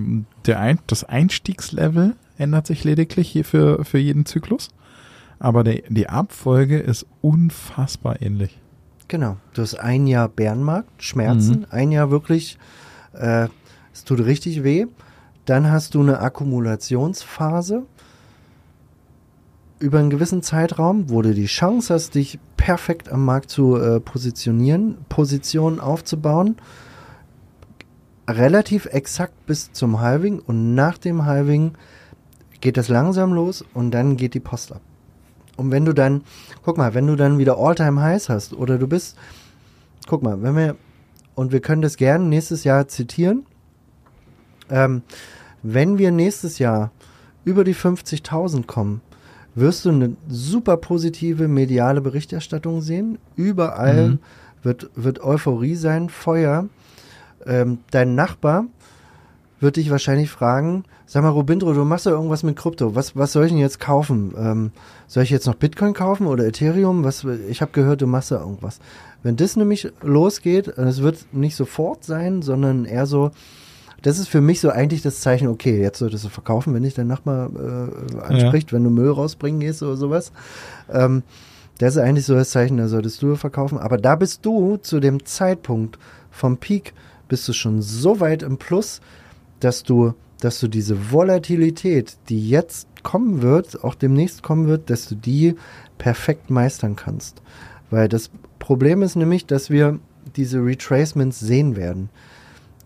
der 0.45 0.59
Ein 0.59 0.79
das 0.87 1.03
Einstiegslevel 1.03 2.15
ändert 2.41 2.67
sich 2.67 2.83
lediglich 2.83 3.29
hier 3.29 3.45
für, 3.45 3.85
für 3.85 3.99
jeden 3.99 4.25
Zyklus, 4.25 4.69
aber 5.39 5.63
der, 5.63 5.83
die 5.89 6.09
Abfolge 6.09 6.79
ist 6.79 7.05
unfassbar 7.21 8.21
ähnlich. 8.21 8.59
Genau. 9.07 9.37
Du 9.53 9.61
hast 9.61 9.75
ein 9.75 10.07
Jahr 10.07 10.29
Bärenmarkt, 10.29 11.03
Schmerzen, 11.03 11.65
ein 11.69 11.91
Jahr 11.91 12.11
wirklich, 12.11 12.57
äh, 13.13 13.47
es 13.93 14.03
tut 14.05 14.21
richtig 14.21 14.63
weh. 14.63 14.87
Dann 15.45 15.69
hast 15.69 15.95
du 15.95 16.01
eine 16.01 16.19
Akkumulationsphase 16.19 17.83
über 19.79 19.99
einen 19.99 20.11
gewissen 20.11 20.43
Zeitraum, 20.43 21.09
wo 21.09 21.21
du 21.21 21.33
die 21.33 21.47
Chance 21.47 21.93
hast, 21.93 22.15
dich 22.15 22.39
perfekt 22.55 23.11
am 23.11 23.25
Markt 23.25 23.49
zu 23.49 23.75
äh, 23.75 23.99
positionieren, 23.99 24.97
Positionen 25.09 25.79
aufzubauen. 25.79 26.55
Relativ 28.29 28.85
exakt 28.85 29.45
bis 29.45 29.73
zum 29.73 29.99
Halving 29.99 30.39
und 30.39 30.75
nach 30.75 30.97
dem 30.97 31.25
Halving 31.25 31.73
geht 32.61 32.77
das 32.77 32.87
langsam 32.87 33.33
los 33.33 33.63
und 33.73 33.91
dann 33.91 34.17
geht 34.17 34.33
die 34.33 34.39
Post 34.39 34.71
ab. 34.71 34.81
Und 35.57 35.71
wenn 35.71 35.85
du 35.85 35.93
dann, 35.93 36.23
guck 36.63 36.77
mal, 36.77 36.93
wenn 36.93 37.07
du 37.07 37.15
dann 37.15 37.37
wieder 37.37 37.57
All-Time-Highs 37.57 38.29
hast 38.29 38.53
oder 38.53 38.77
du 38.77 38.87
bist, 38.87 39.17
guck 40.07 40.23
mal, 40.23 40.41
wenn 40.41 40.55
wir, 40.55 40.75
und 41.35 41.51
wir 41.51 41.59
können 41.59 41.81
das 41.81 41.97
gerne 41.97 42.25
nächstes 42.25 42.63
Jahr 42.63 42.87
zitieren, 42.87 43.45
ähm, 44.69 45.01
wenn 45.63 45.97
wir 45.97 46.11
nächstes 46.11 46.59
Jahr 46.59 46.91
über 47.43 47.63
die 47.63 47.75
50.000 47.75 48.65
kommen, 48.65 49.01
wirst 49.53 49.85
du 49.85 49.89
eine 49.89 50.15
super 50.29 50.77
positive 50.77 51.47
mediale 51.47 52.01
Berichterstattung 52.01 52.81
sehen. 52.81 53.17
Überall 53.35 54.09
Mhm. 54.09 54.19
wird, 54.63 54.89
wird 54.95 55.23
Euphorie 55.23 55.75
sein, 55.75 56.09
Feuer. 56.09 56.69
Ähm, 57.45 57.79
dein 57.91 58.15
Nachbar 58.15 58.65
wird 59.59 59.75
dich 59.75 59.89
wahrscheinlich 59.91 60.29
fragen, 60.29 60.85
sag 61.11 61.23
mal, 61.23 61.29
Robindro, 61.29 61.73
du 61.73 61.83
machst 61.83 62.05
ja 62.05 62.13
irgendwas 62.13 62.41
mit 62.41 62.55
Krypto. 62.55 62.95
Was, 62.95 63.17
was 63.17 63.33
soll 63.33 63.43
ich 63.43 63.51
denn 63.51 63.59
jetzt 63.59 63.81
kaufen? 63.81 64.33
Ähm, 64.37 64.71
soll 65.07 65.23
ich 65.23 65.29
jetzt 65.29 65.45
noch 65.45 65.55
Bitcoin 65.55 65.93
kaufen 65.93 66.25
oder 66.25 66.45
Ethereum? 66.45 67.03
Was, 67.03 67.25
ich 67.49 67.61
habe 67.61 67.73
gehört, 67.73 67.99
du 67.99 68.07
machst 68.07 68.31
da 68.31 68.39
irgendwas. 68.39 68.79
Wenn 69.21 69.35
das 69.35 69.57
nämlich 69.57 69.91
losgeht, 70.01 70.69
und 70.69 70.87
es 70.87 71.01
wird 71.01 71.33
nicht 71.33 71.57
sofort 71.57 72.05
sein, 72.05 72.41
sondern 72.41 72.85
eher 72.85 73.07
so, 73.07 73.31
das 74.03 74.19
ist 74.19 74.29
für 74.29 74.39
mich 74.39 74.61
so 74.61 74.69
eigentlich 74.69 75.01
das 75.01 75.19
Zeichen, 75.19 75.49
okay, 75.49 75.81
jetzt 75.81 75.99
solltest 75.99 76.23
du 76.23 76.29
verkaufen, 76.29 76.73
wenn 76.73 76.83
dich 76.83 76.93
dein 76.93 77.07
Nachbar 77.07 77.49
äh, 77.57 78.21
anspricht, 78.21 78.71
wenn 78.71 78.85
du 78.85 78.89
Müll 78.89 79.11
rausbringen 79.11 79.59
gehst 79.59 79.83
oder 79.83 79.97
sowas. 79.97 80.31
Ähm, 80.89 81.23
das 81.77 81.97
ist 81.97 82.01
eigentlich 82.01 82.25
so 82.25 82.35
das 82.35 82.51
Zeichen, 82.51 82.77
da 82.77 82.87
solltest 82.87 83.21
du 83.21 83.35
verkaufen. 83.35 83.79
Aber 83.79 83.97
da 83.97 84.15
bist 84.15 84.45
du 84.45 84.77
zu 84.77 85.01
dem 85.01 85.25
Zeitpunkt 85.25 85.99
vom 86.29 86.55
Peak, 86.55 86.93
bist 87.27 87.49
du 87.49 87.51
schon 87.51 87.81
so 87.81 88.21
weit 88.21 88.43
im 88.43 88.57
Plus, 88.57 89.01
dass 89.59 89.83
du, 89.83 90.13
dass 90.41 90.59
du 90.59 90.67
diese 90.67 91.11
Volatilität, 91.11 92.17
die 92.29 92.49
jetzt 92.49 92.87
kommen 93.03 93.41
wird, 93.41 93.83
auch 93.83 93.95
demnächst 93.95 94.43
kommen 94.43 94.67
wird, 94.67 94.89
dass 94.89 95.07
du 95.07 95.15
die 95.15 95.55
perfekt 95.97 96.49
meistern 96.49 96.95
kannst. 96.95 97.41
Weil 97.89 98.09
das 98.09 98.29
Problem 98.59 99.01
ist 99.01 99.15
nämlich, 99.15 99.45
dass 99.45 99.69
wir 99.69 99.99
diese 100.35 100.59
Retracements 100.59 101.39
sehen 101.39 101.75
werden. 101.75 102.09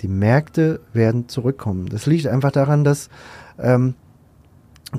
Die 0.01 0.07
Märkte 0.07 0.81
werden 0.93 1.29
zurückkommen. 1.29 1.87
Das 1.87 2.05
liegt 2.05 2.27
einfach 2.27 2.51
daran, 2.51 2.83
dass, 2.83 3.09
ähm, 3.57 3.95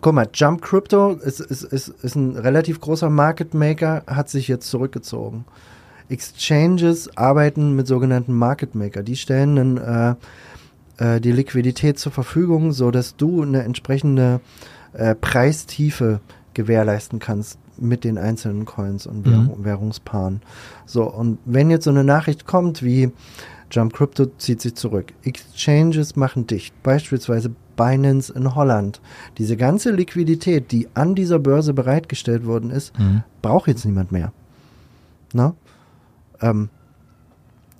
guck 0.01 0.15
mal, 0.15 0.29
Jump 0.33 0.63
Crypto 0.63 1.13
ist, 1.13 1.41
ist, 1.41 1.63
ist, 1.63 1.89
ist 1.89 2.15
ein 2.17 2.37
relativ 2.37 2.81
großer 2.81 3.11
Market 3.11 3.53
Maker, 3.55 4.03
hat 4.07 4.31
sich 4.31 4.49
jetzt 4.49 4.69
zurückgezogen. 4.71 5.45
Exchanges 6.09 7.17
arbeiten 7.17 7.75
mit 7.75 7.87
sogenannten 7.87 8.33
Market 8.33 8.75
Maker. 8.75 9.03
Die 9.03 9.17
stellen 9.17 9.57
dann 9.57 9.77
äh, 9.77 10.15
äh, 10.99 11.21
die 11.21 11.33
Liquidität 11.33 11.99
zur 11.99 12.13
Verfügung, 12.13 12.73
so 12.73 12.91
dass 12.91 13.17
du 13.17 13.43
eine 13.43 13.63
entsprechende 13.63 14.41
äh, 14.93 15.15
Preistiefe 15.15 16.21
gewährleisten 16.55 17.19
kannst 17.19 17.59
mit 17.79 18.05
den 18.05 18.17
einzelnen 18.17 18.65
Coins 18.65 19.07
und 19.07 19.27
Währung, 19.27 19.65
Währungspaaren. 19.65 20.41
So, 20.87 21.05
und 21.05 21.39
wenn 21.45 21.69
jetzt 21.71 21.85
so 21.85 21.91
eine 21.91 22.05
Nachricht 22.05 22.47
kommt 22.47 22.83
wie 22.83 23.11
Jump 23.71 23.93
Crypto 23.93 24.27
zieht 24.39 24.63
sich 24.63 24.75
zurück, 24.77 25.13
Exchanges 25.25 26.17
machen 26.17 26.47
dicht, 26.47 26.73
beispielsweise 26.83 27.51
Binance 27.77 28.33
in 28.33 28.55
Holland. 28.55 29.03
Diese 29.37 29.59
ganze 29.59 29.91
Liquidität, 29.91 30.73
die 30.73 30.89
an 30.95 31.15
dieser 31.15 31.39
Börse 31.39 31.75
bereitgestellt 31.75 32.47
worden 32.47 32.71
ist, 32.71 32.99
Mhm. 32.99 33.23
braucht 33.43 33.69
jetzt 33.69 33.85
niemand 33.85 34.13
mehr. 34.13 34.33
Na? 35.35 35.55
Ähm, 36.41 36.71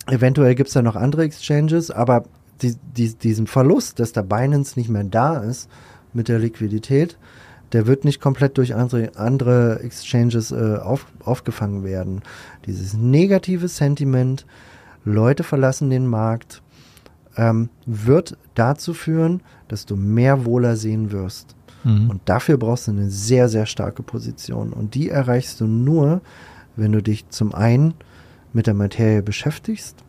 eventuell 0.05 0.53
gibt 0.53 0.67
es 0.67 0.73
da 0.73 0.83
noch 0.83 0.95
andere 0.95 1.23
Exchanges, 1.23 1.89
aber 1.89 2.25
die, 2.61 2.75
die, 2.95 3.13
diesen 3.13 3.47
Verlust, 3.47 3.99
dass 3.99 4.13
der 4.13 4.23
Binance 4.23 4.77
nicht 4.77 4.89
mehr 4.89 5.03
da 5.03 5.37
ist 5.37 5.69
mit 6.13 6.27
der 6.27 6.39
Liquidität, 6.39 7.17
der 7.73 7.85
wird 7.85 8.05
nicht 8.05 8.21
komplett 8.21 8.57
durch 8.57 8.75
andere, 8.75 9.11
andere 9.15 9.81
Exchanges 9.81 10.51
äh, 10.51 10.77
auf, 10.77 11.05
aufgefangen 11.23 11.83
werden. 11.83 12.21
Dieses 12.65 12.93
negative 12.93 13.67
Sentiment, 13.67 14.45
Leute 15.03 15.43
verlassen 15.43 15.89
den 15.89 16.07
Markt, 16.07 16.61
ähm, 17.35 17.69
wird 17.85 18.37
dazu 18.55 18.93
führen, 18.93 19.41
dass 19.67 19.85
du 19.85 19.95
mehr 19.95 20.45
Wohler 20.45 20.75
sehen 20.75 21.11
wirst. 21.11 21.55
Mhm. 21.83 22.09
Und 22.09 22.21
dafür 22.25 22.57
brauchst 22.57 22.87
du 22.87 22.91
eine 22.91 23.09
sehr, 23.09 23.49
sehr 23.49 23.65
starke 23.65 24.03
Position. 24.03 24.73
Und 24.73 24.95
die 24.95 25.09
erreichst 25.09 25.59
du 25.61 25.67
nur, 25.67 26.21
wenn 26.75 26.91
du 26.91 27.01
dich 27.01 27.29
zum 27.29 27.53
einen 27.53 27.93
mit 28.53 28.67
der 28.67 28.73
Materie 28.73 29.21
beschäftigst 29.21 30.03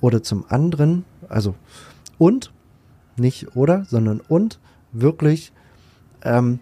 oder 0.00 0.22
zum 0.22 0.44
anderen, 0.48 1.04
also 1.30 1.54
und, 2.18 2.52
nicht 3.16 3.56
oder, 3.56 3.84
sondern 3.84 4.20
und 4.20 4.58
wirklich 4.92 5.52
ähm, 6.22 6.58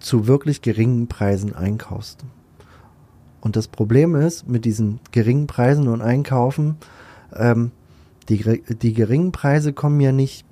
zu 0.00 0.26
wirklich 0.26 0.62
geringen 0.62 1.08
Preisen 1.08 1.54
einkaufst. 1.54 2.24
Und 3.40 3.56
das 3.56 3.68
Problem 3.68 4.14
ist, 4.14 4.48
mit 4.48 4.64
diesen 4.64 5.00
geringen 5.12 5.46
Preisen 5.46 5.88
und 5.88 6.02
Einkaufen, 6.02 6.76
ähm, 7.34 7.70
die, 8.28 8.62
die 8.82 8.92
geringen 8.92 9.32
Preise 9.32 9.72
kommen 9.72 10.00
ja 10.00 10.12
nicht 10.12 10.44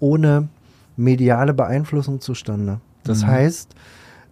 ohne 0.00 0.48
mediale 0.96 1.54
Beeinflussung 1.54 2.20
zustande. 2.20 2.80
Das 3.04 3.22
Mhm. 3.22 3.26
heißt, 3.28 3.74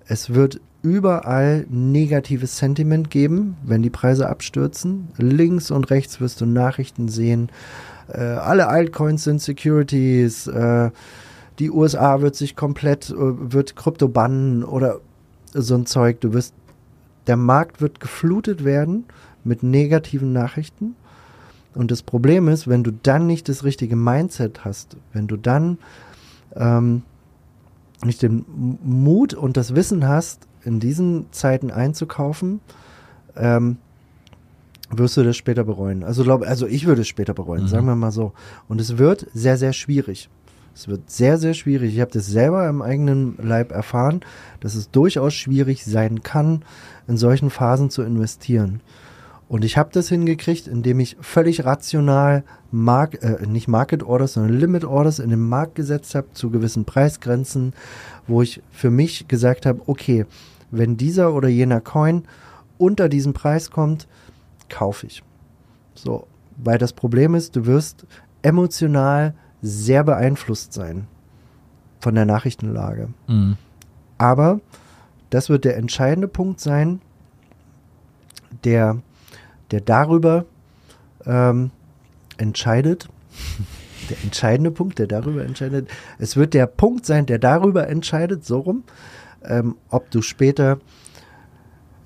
es 0.06 0.34
wird 0.34 0.60
überall 0.82 1.66
negatives 1.68 2.56
Sentiment 2.58 3.10
geben, 3.10 3.56
wenn 3.64 3.82
die 3.82 3.90
Preise 3.90 4.28
abstürzen. 4.28 5.08
Links 5.16 5.70
und 5.70 5.90
rechts 5.90 6.20
wirst 6.20 6.40
du 6.40 6.46
Nachrichten 6.46 7.08
sehen. 7.08 7.50
Äh, 8.08 8.20
alle 8.20 8.68
Altcoins 8.68 9.24
sind 9.24 9.42
Securities. 9.42 10.46
Äh, 10.46 10.90
die 11.58 11.70
USA 11.70 12.20
wird 12.20 12.36
sich 12.36 12.56
komplett, 12.56 13.10
äh, 13.10 13.14
wird 13.16 13.76
Krypto 13.76 14.08
bannen 14.08 14.62
oder 14.64 15.00
so 15.52 15.74
ein 15.74 15.86
Zeug. 15.86 16.20
Du 16.20 16.32
wirst, 16.32 16.54
der 17.26 17.36
Markt 17.36 17.80
wird 17.80 18.00
geflutet 18.00 18.64
werden 18.64 19.04
mit 19.44 19.62
negativen 19.62 20.32
Nachrichten. 20.32 20.94
Und 21.74 21.90
das 21.90 22.02
Problem 22.02 22.48
ist, 22.48 22.68
wenn 22.68 22.82
du 22.82 22.92
dann 22.92 23.26
nicht 23.26 23.48
das 23.48 23.64
richtige 23.64 23.96
Mindset 23.96 24.64
hast, 24.64 24.96
wenn 25.12 25.26
du 25.26 25.36
dann 25.36 25.78
ähm, 26.56 27.02
nicht 28.04 28.22
den 28.22 28.44
Mut 28.82 29.34
und 29.34 29.56
das 29.56 29.74
Wissen 29.74 30.06
hast, 30.06 30.46
in 30.68 30.78
diesen 30.80 31.26
Zeiten 31.32 31.70
einzukaufen, 31.70 32.60
ähm, 33.36 33.78
wirst 34.90 35.16
du 35.16 35.22
das 35.22 35.36
später 35.36 35.64
bereuen. 35.64 36.04
Also, 36.04 36.22
glaub, 36.22 36.42
also 36.42 36.66
ich 36.66 36.86
würde 36.86 37.02
es 37.02 37.08
später 37.08 37.34
bereuen, 37.34 37.64
Mhm. 37.64 37.68
sagen 37.68 37.86
wir 37.86 37.96
mal 37.96 38.12
so. 38.12 38.32
Und 38.68 38.80
es 38.80 38.98
wird 38.98 39.26
sehr, 39.34 39.56
sehr 39.56 39.72
schwierig. 39.72 40.28
Es 40.74 40.86
wird 40.86 41.10
sehr, 41.10 41.38
sehr 41.38 41.54
schwierig. 41.54 41.94
Ich 41.94 42.00
habe 42.00 42.12
das 42.12 42.26
selber 42.26 42.68
im 42.68 42.82
eigenen 42.82 43.36
Leib 43.42 43.72
erfahren, 43.72 44.20
dass 44.60 44.74
es 44.76 44.90
durchaus 44.90 45.34
schwierig 45.34 45.84
sein 45.84 46.22
kann, 46.22 46.62
in 47.08 47.16
solchen 47.16 47.50
Phasen 47.50 47.90
zu 47.90 48.02
investieren. 48.02 48.80
Und 49.48 49.64
ich 49.64 49.76
habe 49.78 49.88
das 49.92 50.08
hingekriegt, 50.10 50.68
indem 50.68 51.00
ich 51.00 51.16
völlig 51.20 51.64
rational 51.64 52.44
Mark 52.70 53.22
äh, 53.22 53.46
nicht 53.46 53.66
Market 53.66 54.02
Orders, 54.02 54.34
sondern 54.34 54.58
Limit 54.58 54.84
Orders 54.84 55.18
in 55.18 55.30
den 55.30 55.40
Markt 55.40 55.74
gesetzt 55.74 56.14
habe 56.14 56.28
zu 56.34 56.50
gewissen 56.50 56.84
Preisgrenzen, 56.84 57.72
wo 58.26 58.42
ich 58.42 58.62
für 58.70 58.90
mich 58.90 59.26
gesagt 59.26 59.64
habe, 59.66 59.80
okay, 59.86 60.26
wenn 60.70 60.96
dieser 60.96 61.34
oder 61.34 61.48
jener 61.48 61.80
Coin 61.80 62.24
unter 62.78 63.08
diesen 63.08 63.32
Preis 63.32 63.70
kommt, 63.70 64.06
kaufe 64.68 65.06
ich. 65.06 65.22
So, 65.94 66.26
weil 66.56 66.78
das 66.78 66.92
Problem 66.92 67.34
ist, 67.34 67.56
du 67.56 67.66
wirst 67.66 68.06
emotional 68.42 69.34
sehr 69.62 70.04
beeinflusst 70.04 70.72
sein 70.72 71.06
von 72.00 72.14
der 72.14 72.24
Nachrichtenlage. 72.24 73.08
Mhm. 73.26 73.56
Aber 74.18 74.60
das 75.30 75.48
wird 75.48 75.64
der 75.64 75.76
entscheidende 75.76 76.28
Punkt 76.28 76.60
sein, 76.60 77.00
der, 78.64 78.98
der 79.70 79.80
darüber 79.80 80.44
ähm, 81.26 81.70
entscheidet. 82.36 83.08
Der 84.08 84.16
entscheidende 84.22 84.70
Punkt, 84.70 84.98
der 84.98 85.06
darüber 85.06 85.44
entscheidet. 85.44 85.90
Es 86.18 86.34
wird 86.34 86.54
der 86.54 86.64
Punkt 86.66 87.04
sein, 87.04 87.26
der 87.26 87.38
darüber 87.38 87.88
entscheidet, 87.88 88.42
so 88.42 88.60
rum, 88.60 88.84
ähm, 89.44 89.76
ob 89.90 90.10
du 90.10 90.22
später 90.22 90.78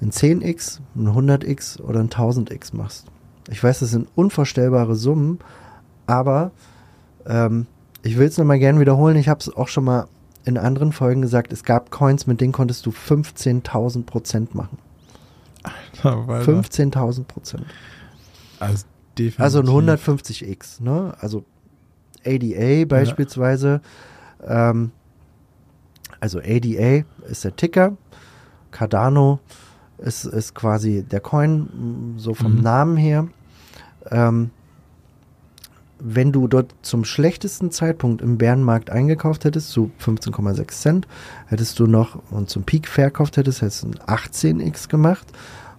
ein 0.00 0.10
10x, 0.10 0.80
ein 0.96 1.08
100x 1.08 1.80
oder 1.80 2.00
ein 2.00 2.10
1000x 2.10 2.74
machst. 2.76 3.06
Ich 3.50 3.62
weiß, 3.62 3.80
das 3.80 3.90
sind 3.90 4.08
unvorstellbare 4.14 4.94
Summen, 4.96 5.38
aber 6.06 6.50
ähm, 7.26 7.66
ich 8.02 8.18
will 8.18 8.26
es 8.26 8.38
nochmal 8.38 8.58
gerne 8.58 8.80
wiederholen. 8.80 9.16
Ich 9.16 9.28
habe 9.28 9.40
es 9.40 9.54
auch 9.54 9.68
schon 9.68 9.84
mal 9.84 10.06
in 10.44 10.58
anderen 10.58 10.92
Folgen 10.92 11.22
gesagt. 11.22 11.52
Es 11.52 11.62
gab 11.62 11.90
Coins, 11.90 12.26
mit 12.26 12.40
denen 12.40 12.52
konntest 12.52 12.84
du 12.86 12.90
15.000 12.90 14.04
Prozent 14.04 14.54
machen. 14.54 14.78
Weil- 16.02 16.42
15.000 16.42 17.24
Prozent. 17.24 17.64
Also. 18.58 18.84
Also 19.36 19.60
ein 19.60 19.66
150x, 19.66 20.82
ne? 20.82 21.14
Also 21.20 21.44
ADA 22.24 22.86
beispielsweise. 22.86 23.80
Ähm, 24.44 24.90
also 26.22 26.38
ADA 26.38 27.04
ist 27.28 27.42
der 27.44 27.56
Ticker. 27.56 27.96
Cardano 28.70 29.40
ist, 29.98 30.24
ist 30.24 30.54
quasi 30.54 31.02
der 31.02 31.18
Coin, 31.20 31.68
m, 31.72 32.14
so 32.16 32.32
vom 32.32 32.56
Mhm. 32.56 32.62
Namen 32.62 32.96
her. 32.96 33.26
Ähm, 34.10 34.50
wenn 35.98 36.30
du 36.32 36.46
dort 36.46 36.74
zum 36.82 37.04
schlechtesten 37.04 37.70
Zeitpunkt 37.72 38.22
im 38.22 38.38
Bärenmarkt 38.38 38.90
eingekauft 38.90 39.44
hättest, 39.44 39.70
zu 39.70 39.90
15,6 40.00 40.80
Cent, 40.80 41.08
hättest 41.46 41.78
du 41.80 41.86
noch 41.86 42.20
und 42.30 42.48
zum 42.50 42.62
Peak 42.62 42.86
verkauft 42.86 43.36
hättest, 43.36 43.62
hättest 43.62 43.82
du 43.82 43.88
ein 43.88 43.98
18x 44.06 44.88
gemacht. 44.88 45.26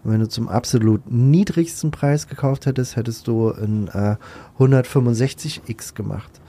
Und 0.03 0.11
wenn 0.11 0.19
du 0.19 0.27
zum 0.27 0.49
absolut 0.49 1.09
niedrigsten 1.09 1.91
Preis 1.91 2.27
gekauft 2.27 2.65
hättest, 2.65 2.97
hättest 2.97 3.27
du 3.27 3.49
ein 3.51 3.87
äh, 3.89 4.17
165x 4.59 5.93
gemacht. 5.93 6.41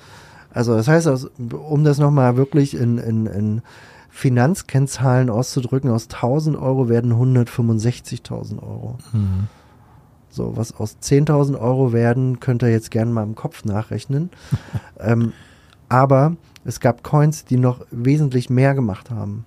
Also 0.53 0.77
das 0.77 0.87
heißt, 0.87 1.09
um 1.53 1.83
das 1.83 1.99
nochmal 1.99 2.37
wirklich 2.37 2.75
in, 2.77 2.99
in, 2.99 3.27
in 3.27 3.63
Finanzkennzahlen 4.15 5.29
auszudrücken, 5.29 5.91
aus 5.91 6.05
1000 6.05 6.57
Euro 6.57 6.89
werden 6.89 7.13
165.000 7.13 8.63
Euro. 8.63 8.97
Mhm. 9.13 9.49
So, 10.31 10.57
was 10.57 10.73
aus 10.77 10.99
10.000 11.03 11.61
Euro 11.61 11.93
werden, 11.93 12.39
könnt 12.39 12.63
ihr 12.63 12.71
jetzt 12.71 12.93
gerne 12.93 13.11
mal 13.11 13.25
im 13.25 13.35
Kopf 13.35 13.65
nachrechnen. 13.65 14.31
ähm, 15.01 15.33
aber 15.89 16.37
es 16.65 16.79
gab 16.79 17.03
Coins, 17.03 17.45
die 17.45 17.57
noch 17.57 17.85
wesentlich 17.91 18.49
mehr 18.51 18.77
gemacht 18.77 19.11
haben. 19.11 19.45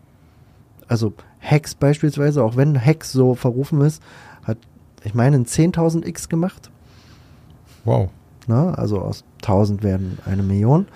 Also 0.89 1.13
Hex 1.39 1.73
beispielsweise, 1.73 2.43
auch 2.43 2.58
wenn 2.58 2.75
Hex 2.75 3.13
so 3.13 3.36
verrufen 3.36 3.80
ist, 3.80 4.03
hat, 4.43 4.58
ich 5.06 5.13
meine, 5.13 5.38
ein 5.38 5.45
10.000x 5.45 6.27
gemacht. 6.27 6.71
Wow. 7.86 8.10
Ne? 8.47 8.77
Also 8.77 8.99
aus 8.99 9.23
1000 9.43 9.82
werden 9.82 10.19
eine 10.25 10.43
Million. 10.43 10.88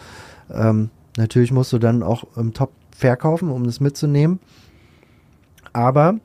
Ähm, 0.51 0.89
natürlich 1.17 1.51
musst 1.51 1.73
du 1.73 1.79
dann 1.79 2.03
auch 2.03 2.25
im 2.35 2.53
Top 2.53 2.71
verkaufen, 2.95 3.49
um 3.49 3.63
das 3.63 3.79
mitzunehmen. 3.79 4.39
Aber 5.73 6.19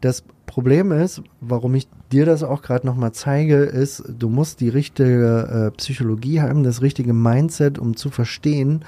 das 0.00 0.22
Problem 0.46 0.90
ist, 0.92 1.22
warum 1.40 1.74
ich 1.74 1.88
dir 2.10 2.26
das 2.26 2.42
auch 2.42 2.62
gerade 2.62 2.86
nochmal 2.86 3.12
zeige, 3.12 3.56
ist, 3.56 4.02
du 4.08 4.28
musst 4.28 4.60
die 4.60 4.68
richtige 4.68 5.68
äh, 5.68 5.76
Psychologie 5.76 6.40
haben, 6.40 6.64
das 6.64 6.82
richtige 6.82 7.12
Mindset, 7.12 7.78
um 7.78 7.96
zu 7.96 8.10
verstehen, 8.10 8.84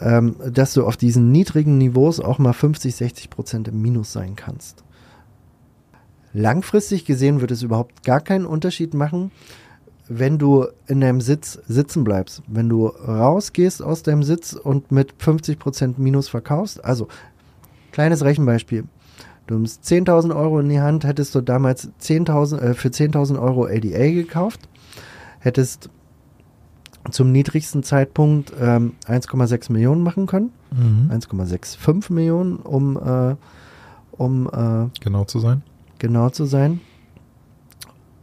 ähm, 0.00 0.36
dass 0.52 0.74
du 0.74 0.84
auf 0.84 0.96
diesen 0.96 1.30
niedrigen 1.30 1.78
Niveaus 1.78 2.20
auch 2.20 2.38
mal 2.38 2.52
50, 2.52 2.94
60 2.94 3.30
Prozent 3.30 3.68
im 3.68 3.80
Minus 3.80 4.12
sein 4.12 4.36
kannst. 4.36 4.84
Langfristig 6.32 7.04
gesehen 7.04 7.40
wird 7.40 7.50
es 7.50 7.62
überhaupt 7.62 8.04
gar 8.04 8.20
keinen 8.20 8.46
Unterschied 8.46 8.94
machen, 8.94 9.32
wenn 10.12 10.38
du 10.38 10.66
in 10.88 11.00
deinem 11.00 11.20
Sitz 11.20 11.60
sitzen 11.68 12.02
bleibst. 12.02 12.42
Wenn 12.48 12.68
du 12.68 12.88
rausgehst 12.88 13.80
aus 13.80 14.02
deinem 14.02 14.24
Sitz 14.24 14.54
und 14.54 14.90
mit 14.90 15.14
50% 15.22 15.94
Minus 15.98 16.28
verkaufst. 16.28 16.84
Also, 16.84 17.06
kleines 17.92 18.24
Rechenbeispiel. 18.24 18.84
Du 19.46 19.54
nimmst 19.54 19.84
10.000 19.84 20.34
Euro 20.34 20.58
in 20.58 20.68
die 20.68 20.80
Hand, 20.80 21.04
hättest 21.04 21.32
du 21.36 21.40
damals 21.40 21.90
10.000, 22.02 22.58
äh, 22.58 22.74
für 22.74 22.88
10.000 22.88 23.40
Euro 23.40 23.66
ADA 23.66 24.10
gekauft, 24.10 24.68
hättest 25.38 25.90
zum 27.12 27.30
niedrigsten 27.30 27.84
Zeitpunkt 27.84 28.52
ähm, 28.60 28.94
1,6 29.06 29.70
Millionen 29.72 30.02
machen 30.02 30.26
können. 30.26 30.50
Mhm. 30.72 31.10
1,65 31.12 32.12
Millionen, 32.12 32.56
um, 32.56 32.96
äh, 32.96 33.36
um 34.10 34.48
äh, 34.48 34.88
Genau 35.00 35.22
zu 35.24 35.38
sein. 35.38 35.62
genau 36.00 36.30
zu 36.30 36.46
sein. 36.46 36.80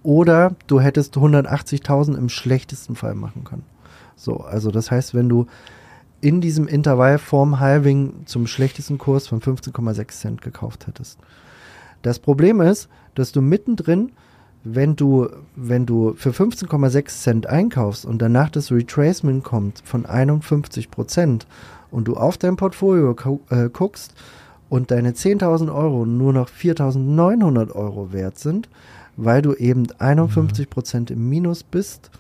Oder 0.08 0.56
du 0.68 0.80
hättest 0.80 1.18
180.000 1.18 2.18
im 2.18 2.30
schlechtesten 2.30 2.96
Fall 2.96 3.14
machen 3.14 3.44
können. 3.44 3.66
So, 4.16 4.38
also 4.38 4.72
das 4.72 4.90
heißt, 4.90 5.14
wenn 5.14 5.28
du 5.28 5.48
in 6.22 6.40
diesem 6.40 6.66
Intervall 6.66 7.18
vorm 7.18 7.60
Halving 7.60 8.22
zum 8.24 8.48
schlechtesten 8.48 9.00
Kurs 9.00 9.28
von 9.28 9.42
15,6 9.42 10.08
Cent 10.08 10.42
gekauft 10.42 10.88
hättest. 10.88 11.20
Das 12.04 12.20
Problem 12.20 12.62
ist, 12.62 12.88
dass 13.16 13.34
du 13.34 13.42
mittendrin, 13.42 14.14
wenn 14.64 14.96
du, 14.96 15.28
wenn 15.58 15.86
du 15.86 16.14
für 16.14 16.30
15,6 16.30 17.08
Cent 17.08 17.48
einkaufst 17.48 18.06
und 18.06 18.22
danach 18.22 18.50
das 18.50 18.72
Retracement 18.72 19.44
kommt 19.44 19.82
von 19.84 20.06
51 20.06 20.90
Prozent 20.90 21.48
und 21.92 22.08
du 22.08 22.16
auf 22.16 22.38
dein 22.38 22.56
Portfolio 22.56 23.14
äh, 23.50 23.68
guckst 23.68 24.14
und 24.70 24.90
deine 24.90 25.12
10.000 25.12 25.68
Euro 25.68 26.06
nur 26.06 26.32
noch 26.32 26.48
4.900 26.48 27.74
Euro 27.74 28.14
wert 28.14 28.40
sind, 28.40 28.70
weil 29.18 29.42
du 29.42 29.54
eben 29.54 29.88
51 29.98 30.70
Prozent 30.70 31.12
im 31.12 31.28
Minus 31.28 31.64
bist, 31.64 32.12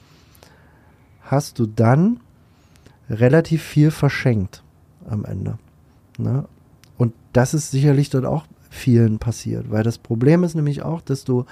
hast 1.22 1.60
du 1.60 1.68
dann 1.68 2.20
relativ 3.10 3.64
viel 3.64 3.92
verschenkt 3.92 4.64
am 5.08 5.24
Ende. 5.24 5.58
Ne? 6.18 6.46
Und 6.98 7.14
das 7.32 7.54
ist 7.54 7.72
sicherlich 7.72 8.10
dort 8.10 8.26
auch 8.26 8.46
vielen 8.70 9.20
passiert, 9.20 9.72
weil 9.72 9.84
das 9.84 9.98
Problem 9.98 10.44
ist 10.44 10.56
nämlich 10.56 10.82
auch, 10.82 11.02
dass 11.02 11.24
du 11.24 11.46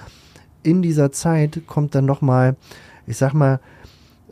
in 0.63 0.81
dieser 0.81 1.11
Zeit 1.11 1.61
kommt 1.67 1.95
dann 1.95 2.05
nochmal, 2.05 2.55
ich 3.05 3.17
sag 3.17 3.33
mal, 3.33 3.59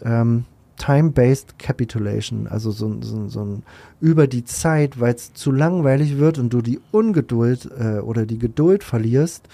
ähm, 0.01 0.45
Time-Based 0.77 1.59
Capitulation, 1.59 2.47
also 2.47 2.71
so, 2.71 2.97
so, 3.01 3.29
so 3.29 3.45
ein 3.45 3.63
über 4.01 4.27
die 4.27 4.43
Zeit, 4.43 4.99
weil 4.99 5.13
es 5.13 5.33
zu 5.33 5.51
langweilig 5.51 6.17
wird 6.17 6.39
und 6.39 6.51
du 6.51 6.61
die 6.61 6.79
Ungeduld 6.91 7.69
äh, 7.77 7.99
oder 7.99 8.25
die 8.25 8.39
Geduld 8.39 8.83
verlierst, 8.83 9.47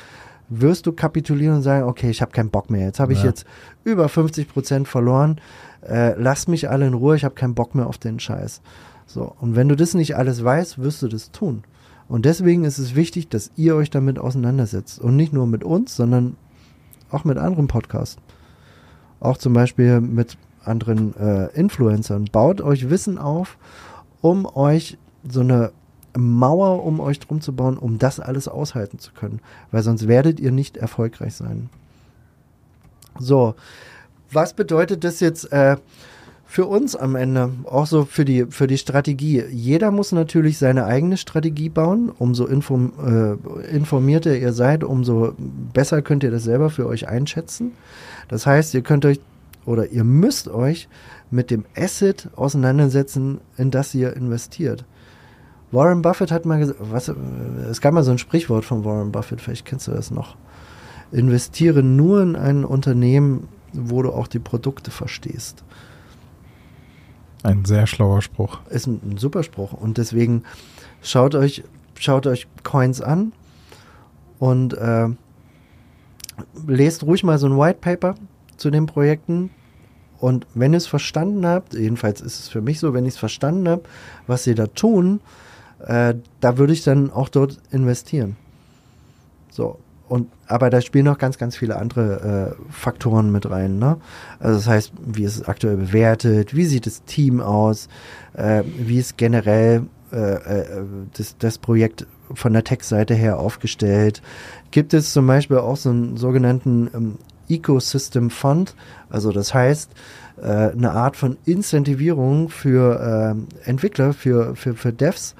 wirst 0.50 0.86
du 0.88 0.92
kapitulieren 0.92 1.58
und 1.58 1.62
sagen, 1.62 1.88
okay, 1.88 2.10
ich 2.10 2.22
habe 2.22 2.32
keinen 2.32 2.50
Bock 2.50 2.70
mehr. 2.70 2.86
Jetzt 2.88 3.00
habe 3.00 3.14
ich 3.14 3.20
Ja. 3.20 3.26
jetzt 3.26 3.46
über 3.84 4.10
50 4.10 4.48
Prozent 4.52 4.88
verloren. 4.88 5.40
Äh, 5.88 6.20
lasst 6.20 6.50
mich 6.50 6.70
alle 6.70 6.88
in 6.88 6.94
Ruhe, 6.94 7.16
ich 7.16 7.24
habe 7.24 7.36
keinen 7.36 7.56
Bock 7.56 7.76
mehr 7.76 7.88
auf 7.88 7.98
den 7.98 8.20
Scheiß. 8.20 8.62
So, 9.06 9.34
und 9.40 9.56
wenn 9.56 9.70
du 9.70 9.76
das 9.76 9.94
nicht 9.94 10.16
alles 10.18 10.44
weißt, 10.44 10.80
wirst 10.80 11.02
du 11.02 11.08
das 11.08 11.32
tun. 11.32 11.64
Und 12.08 12.26
deswegen 12.26 12.64
ist 12.64 12.80
es 12.80 12.96
wichtig, 12.96 13.30
dass 13.30 13.52
ihr 13.56 13.76
euch 13.76 13.90
damit 13.92 14.18
auseinandersetzt. 14.20 15.00
Und 15.00 15.16
nicht 15.16 15.32
nur 15.34 15.46
mit 15.48 15.64
uns, 15.64 15.96
sondern 15.96 16.36
auch 17.12 17.24
mit 17.24 17.38
anderen 17.38 17.68
Podcasts. 17.68 18.18
Auch 19.20 19.38
zum 19.38 19.54
Beispiel 19.54 20.02
mit 20.02 20.38
anderen 20.64 21.16
äh, 21.18 21.46
Influencern. 21.54 22.26
Baut 22.32 22.62
euch 22.62 22.90
Wissen 22.90 23.18
auf, 23.18 23.58
um 24.22 24.46
euch 24.46 24.98
so 25.28 25.42
eine 25.42 25.72
Mauer 26.18 26.84
um 26.84 27.00
euch 27.00 27.20
drum 27.20 27.42
zu 27.42 27.54
bauen, 27.54 27.78
um 27.78 28.00
das 28.00 28.20
alles 28.20 28.48
aushalten 28.48 29.00
zu 29.00 29.12
können. 29.12 29.40
Weil 29.72 29.84
sonst 29.84 30.08
werdet 30.08 30.40
ihr 30.40 30.52
nicht 30.52 30.78
erfolgreich 30.78 31.36
sein. 31.36 31.70
So, 33.20 33.56
was 34.32 34.54
bedeutet 34.54 35.04
das 35.04 35.20
jetzt 35.20 35.52
äh, 35.52 35.78
für 36.46 36.66
uns 36.66 36.96
am 36.96 37.16
Ende? 37.16 37.52
Auch 37.66 37.86
so 37.86 38.06
für 38.06 38.26
die, 38.26 38.46
für 38.50 38.68
die 38.68 38.78
Strategie. 38.78 39.44
Jeder 39.52 39.92
muss 39.92 40.12
natürlich 40.12 40.58
seine 40.58 40.86
eigene 40.86 41.18
Strategie 41.18 41.70
bauen. 41.70 42.12
Umso 42.18 42.46
inform, 42.46 42.94
äh, 43.04 43.76
informierter 43.76 44.38
ihr 44.38 44.54
seid, 44.54 44.84
umso 44.84 45.34
besser 45.74 46.02
könnt 46.02 46.24
ihr 46.24 46.32
das 46.32 46.44
selber 46.44 46.70
für 46.70 46.86
euch 46.88 47.08
einschätzen. 47.08 47.74
Das 48.28 48.46
heißt, 48.46 48.74
ihr 48.74 48.82
könnt 48.82 49.06
euch 49.06 49.20
oder 49.66 49.92
ihr 49.92 50.04
müsst 50.04 50.48
euch 50.48 50.88
mit 51.32 51.52
dem 51.52 51.66
Asset 51.76 52.30
auseinandersetzen, 52.36 53.40
in 53.58 53.72
das 53.72 53.94
ihr 53.94 54.16
investiert. 54.16 54.86
Warren 55.72 56.02
Buffett 56.02 56.32
hat 56.32 56.46
mal 56.46 56.60
gesagt, 56.60 56.80
was, 56.82 57.10
äh, 57.10 57.14
es 57.70 57.82
gab 57.82 57.94
mal 57.94 58.04
so 58.04 58.12
ein 58.12 58.18
Sprichwort 58.18 58.66
von 58.66 58.84
Warren 58.86 59.12
Buffett, 59.12 59.42
vielleicht 59.42 59.66
kennst 59.66 59.88
du 59.88 59.92
das 59.92 60.12
noch. 60.12 60.36
Investiere 61.12 61.84
nur 61.84 62.22
in 62.22 62.36
ein 62.36 62.66
Unternehmen, 62.66 63.48
wo 63.74 64.02
du 64.02 64.12
auch 64.12 64.28
die 64.28 64.40
Produkte 64.40 64.92
verstehst. 64.92 65.64
Ein 67.44 67.66
sehr 67.66 67.88
schlauer 67.88 68.22
Spruch. 68.22 68.60
Ist 68.70 68.88
ein, 68.88 69.00
ein 69.04 69.18
super 69.18 69.44
Spruch. 69.44 69.74
Und 69.74 69.98
deswegen 69.98 70.44
schaut 71.02 71.36
euch, 71.36 71.64
schaut 71.98 72.28
euch 72.28 72.48
Coins 72.64 73.02
an 73.02 73.32
und 74.40 74.74
äh, 74.74 75.08
lest 76.68 77.04
ruhig 77.04 77.24
mal 77.24 77.38
so 77.38 77.48
ein 77.48 77.58
White 77.58 77.80
Paper 77.80 78.16
zu 78.58 78.70
den 78.70 78.88
Projekten. 78.88 79.52
Und 80.20 80.48
wenn 80.54 80.74
ihr 80.74 80.78
es 80.78 80.88
verstanden 80.88 81.46
habt, 81.46 81.74
jedenfalls 81.74 82.20
ist 82.20 82.40
es 82.40 82.50
für 82.50 82.62
mich 82.62 82.80
so, 82.80 82.94
wenn 82.94 83.06
ich 83.06 83.14
es 83.14 83.20
verstanden 83.20 83.70
habe, 83.70 83.84
was 84.28 84.44
sie 84.44 84.54
da 84.54 84.68
tun, 84.68 85.22
äh, 85.86 86.16
da 86.40 86.58
würde 86.58 86.74
ich 86.74 86.84
dann 86.84 87.12
auch 87.12 87.30
dort 87.30 87.60
investieren. 87.72 88.36
So. 89.50 89.80
Und, 90.08 90.28
aber 90.48 90.72
da 90.72 90.82
spielen 90.82 91.06
noch 91.06 91.20
ganz, 91.20 91.38
ganz 91.38 91.56
viele 91.56 91.76
andere 91.76 92.56
äh, 92.58 92.72
Faktoren 92.72 93.32
mit 93.32 93.48
rein. 93.48 93.78
Ne? 93.78 93.98
Also 94.40 94.56
das 94.56 94.68
heißt, 94.68 94.94
wie 95.06 95.24
ist 95.24 95.36
es 95.36 95.48
aktuell 95.48 95.78
bewertet, 95.78 96.56
wie 96.56 96.66
sieht 96.66 96.88
das 96.88 97.04
Team 97.04 97.42
aus, 97.42 97.90
äh, 98.34 98.64
wie 98.66 98.98
ist 98.98 99.18
generell 99.18 99.84
äh, 100.12 100.34
äh, 100.34 100.84
das, 101.16 101.38
das 101.38 101.60
Projekt 101.60 102.08
von 102.34 102.54
der 102.54 102.64
Tech-Seite 102.64 103.14
her 103.14 103.40
aufgestellt. 103.40 104.24
Gibt 104.72 104.96
es 104.96 105.14
zum 105.14 105.28
Beispiel 105.28 105.58
auch 105.58 105.78
so 105.78 105.90
einen 105.90 106.18
sogenannten 106.18 106.90
ähm, 106.96 107.18
Ecosystem 107.48 108.32
Fund, 108.32 108.76
also 109.10 109.32
das 109.32 109.54
heißt, 109.54 109.92
äh, 110.42 110.46
eine 110.46 110.92
Art 110.92 111.16
von 111.16 111.38
Incentivierung 111.46 112.50
für 112.50 113.36
äh, 113.64 113.70
Entwickler, 113.70 114.14
für, 114.14 114.56
für, 114.56 114.76
für 114.76 114.94
Devs, 114.94 115.36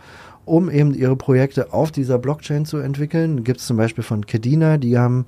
um 0.50 0.70
eben 0.70 0.94
ihre 0.94 1.16
Projekte 1.16 1.74
auf 1.74 1.92
dieser 1.92 2.18
Blockchain 2.18 2.66
zu 2.66 2.78
entwickeln. 2.78 3.44
Gibt 3.44 3.60
es 3.60 3.68
zum 3.68 3.78
Beispiel 3.78 4.04
von 4.04 4.26
Kedina, 4.26 4.78
die 4.78 4.98
haben 4.98 5.26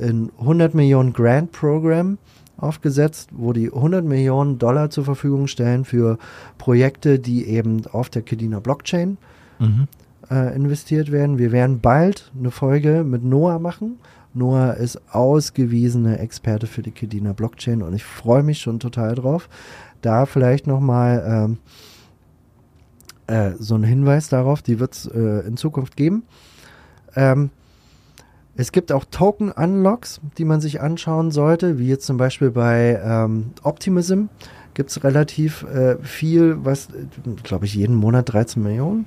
ein 0.00 0.30
100 0.38 0.74
Millionen 0.74 1.12
Grant 1.12 1.52
Program 1.52 2.18
aufgesetzt, 2.56 3.30
wo 3.32 3.52
die 3.52 3.72
100 3.72 4.04
Millionen 4.04 4.58
Dollar 4.58 4.90
zur 4.90 5.04
Verfügung 5.04 5.46
stellen 5.46 5.84
für 5.84 6.18
Projekte, 6.58 7.18
die 7.18 7.46
eben 7.46 7.82
auf 7.92 8.10
der 8.10 8.22
Kedina 8.22 8.60
Blockchain 8.60 9.18
Mhm. 9.58 9.88
äh, 10.30 10.54
investiert 10.54 11.10
werden. 11.12 11.38
Wir 11.38 11.52
werden 11.52 11.80
bald 11.80 12.30
eine 12.38 12.50
Folge 12.50 13.04
mit 13.04 13.22
Noah 13.24 13.58
machen. 13.58 13.98
Noah 14.32 14.74
ist 14.74 14.98
ausgewiesener 15.12 16.20
Experte 16.20 16.66
für 16.66 16.82
die 16.82 16.92
Kedina 16.92 17.32
Blockchain 17.32 17.82
und 17.82 17.92
ich 17.94 18.04
freue 18.04 18.42
mich 18.42 18.58
schon 18.60 18.78
total 18.78 19.14
drauf. 19.16 19.48
Da 20.02 20.24
vielleicht 20.24 20.66
nochmal 20.66 21.22
ähm, 21.26 21.58
äh, 23.30 23.54
so 23.58 23.76
ein 23.76 23.84
Hinweis 23.84 24.28
darauf, 24.28 24.62
die 24.62 24.80
wird 24.80 24.94
es 24.94 25.06
äh, 25.06 25.46
in 25.46 25.56
Zukunft 25.56 25.96
geben. 25.96 26.24
Ähm, 27.14 27.50
es 28.56 28.72
gibt 28.72 28.92
auch 28.92 29.04
Token-Unlocks, 29.04 30.20
die 30.36 30.44
man 30.44 30.60
sich 30.60 30.80
anschauen 30.80 31.30
sollte, 31.30 31.78
wie 31.78 31.88
jetzt 31.88 32.06
zum 32.06 32.16
Beispiel 32.16 32.50
bei 32.50 33.00
ähm, 33.02 33.52
Optimism 33.62 34.24
gibt 34.74 34.90
es 34.90 35.02
relativ 35.02 35.62
äh, 35.64 35.96
viel, 36.02 36.64
was, 36.64 36.88
glaube 37.42 37.66
ich, 37.66 37.74
jeden 37.74 37.94
Monat 37.94 38.32
13 38.32 38.62
Millionen 38.62 39.06